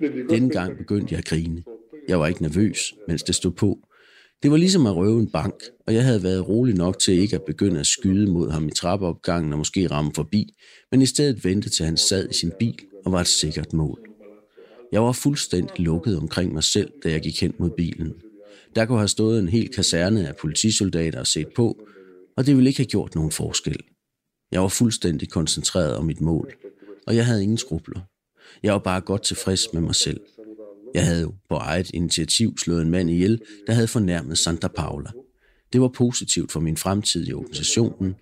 e 0.00 0.28
Denne 0.28 0.50
gang 0.50 0.76
begyndte 0.76 1.12
jeg 1.12 1.18
at 1.18 1.24
grine. 1.24 1.62
Jeg 2.08 2.18
var 2.18 2.26
ikke 2.26 2.42
nervøs, 2.42 2.94
mens 3.08 3.22
det 3.22 3.34
stod 3.34 3.52
på. 3.52 3.78
Det 4.42 4.50
var 4.50 4.56
ligesom 4.56 4.86
at 4.86 4.96
røve 4.96 5.20
en 5.20 5.30
bank, 5.30 5.54
og 5.86 5.94
jeg 5.94 6.04
havde 6.04 6.22
været 6.22 6.48
rolig 6.48 6.74
nok 6.74 6.98
til 6.98 7.14
ikke 7.14 7.36
at 7.36 7.42
begynde 7.42 7.80
at 7.80 7.86
skyde 7.86 8.30
mod 8.30 8.50
ham 8.50 8.68
i 8.68 8.70
trappeopgangen 8.70 9.52
og 9.52 9.58
måske 9.58 9.86
ramme 9.86 10.10
forbi, 10.14 10.54
men 10.90 11.02
i 11.02 11.06
stedet 11.06 11.44
vente 11.44 11.70
til 11.70 11.84
han 11.84 11.96
sad 11.96 12.28
i 12.30 12.34
sin 12.34 12.52
bil 12.58 12.78
og 13.04 13.12
var 13.12 13.20
et 13.20 13.26
sikkert 13.26 13.72
mål. 13.72 14.00
Jeg 14.92 15.02
var 15.02 15.12
fuldstændig 15.12 15.80
lukket 15.80 16.18
omkring 16.18 16.52
mig 16.52 16.62
selv, 16.62 16.92
da 17.04 17.10
jeg 17.10 17.20
gik 17.20 17.40
hen 17.40 17.54
mod 17.58 17.70
bilen. 17.70 18.12
Der 18.76 18.86
kunne 18.86 18.98
have 18.98 19.08
stået 19.08 19.38
en 19.38 19.48
hel 19.48 19.68
kaserne 19.68 20.28
af 20.28 20.36
politisoldater 20.36 21.20
og 21.20 21.26
set 21.26 21.48
på, 21.56 21.78
og 22.36 22.46
det 22.46 22.56
ville 22.56 22.70
ikke 22.70 22.80
have 22.80 22.86
gjort 22.86 23.14
nogen 23.14 23.30
forskel. 23.30 23.80
Jeg 24.52 24.62
var 24.62 24.68
fuldstændig 24.68 25.30
koncentreret 25.30 25.96
om 25.96 26.04
mit 26.04 26.20
mål, 26.20 26.52
og 27.06 27.16
jeg 27.16 27.26
havde 27.26 27.42
ingen 27.42 27.58
skrubler. 27.58 28.00
Jeg 28.62 28.72
var 28.72 28.78
bare 28.78 29.00
godt 29.00 29.22
tilfreds 29.22 29.72
med 29.72 29.80
mig 29.80 29.94
selv. 29.94 30.20
Jeg 30.94 31.06
havde 31.06 31.22
jo 31.22 31.34
på 31.48 31.54
eget 31.54 31.90
initiativ 31.94 32.58
slået 32.58 32.82
en 32.82 32.90
mand 32.90 33.10
ihjel, 33.10 33.40
der 33.66 33.72
havde 33.72 33.88
fornærmet 33.88 34.38
Santa 34.38 34.68
Paula. 34.68 35.10
Det 35.72 35.80
var 35.80 35.88
positivt 35.88 36.52
for 36.52 36.60
min 36.60 36.76
fremtid 36.76 37.26
i 37.26 37.32
organisationen. 37.32 38.14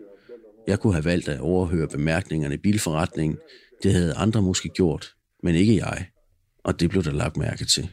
Jeg 0.66 0.80
kunne 0.80 0.92
have 0.92 1.04
valgt 1.04 1.28
at 1.28 1.40
overhøre 1.40 1.88
bemærkningerne 1.88 2.54
i 2.54 2.58
bilforretningen. 2.58 3.38
Det 3.82 3.92
havde 3.92 4.14
andre 4.14 4.42
måske 4.42 4.68
gjort, 4.68 5.14
men 5.42 5.54
ikke 5.54 5.76
jeg. 5.76 6.06
Og 6.64 6.80
det 6.80 6.90
blev 6.90 7.04
der 7.04 7.12
lagt 7.12 7.36
mærke 7.36 7.64
til. 7.64 7.90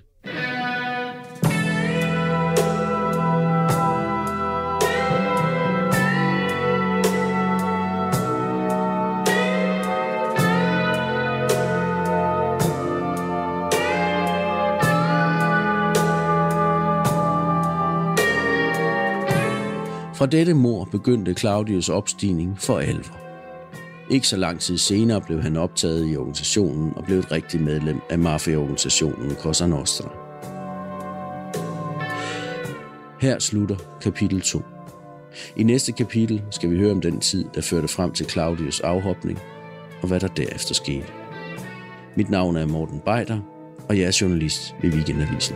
Fra 20.18 20.26
dette 20.26 20.54
mor 20.54 20.86
begyndte 20.86 21.34
Claudius 21.34 21.90
opstigning 21.90 22.58
for 22.60 22.80
alvor. 22.80 23.18
Ikke 24.10 24.28
så 24.28 24.38
lang 24.38 24.60
tid 24.60 24.78
senere 24.78 25.22
blev 25.22 25.42
han 25.42 25.58
optaget 25.58 26.12
i 26.12 26.18
organisationen 26.18 26.94
og 26.96 27.04
blev 27.04 27.20
et 27.20 27.32
rigtigt 27.32 27.64
medlem 27.64 28.00
af 28.10 28.20
mafiaorganisationen 28.20 29.36
Cosa 29.36 29.68
Nostra. 29.68 30.10
Her 33.22 33.40
slutter 33.40 33.76
kapitel 34.02 34.42
2. 34.42 34.62
I 35.56 35.64
næste 35.64 35.92
kapitel 35.92 36.44
skal 36.52 36.72
vi 36.72 36.78
høre 36.78 36.92
om 36.92 37.02
den 37.02 37.20
tid, 37.20 37.46
der 37.56 37.62
førte 37.62 37.88
frem 37.88 38.12
til 38.12 38.30
Claudius 38.30 38.80
afhopning, 38.80 39.40
og 40.02 40.08
hvad 40.08 40.20
der 40.20 40.28
derefter 40.28 40.74
skete. 40.74 41.08
Mit 42.16 42.30
navn 42.30 42.56
er 42.56 42.66
Morten 42.66 43.00
Beider, 43.06 43.40
og 43.90 43.98
jeg 43.98 44.06
er 44.06 44.18
journalist 44.22 44.76
ved 44.82 44.92
Weekendavisen. 44.92 45.56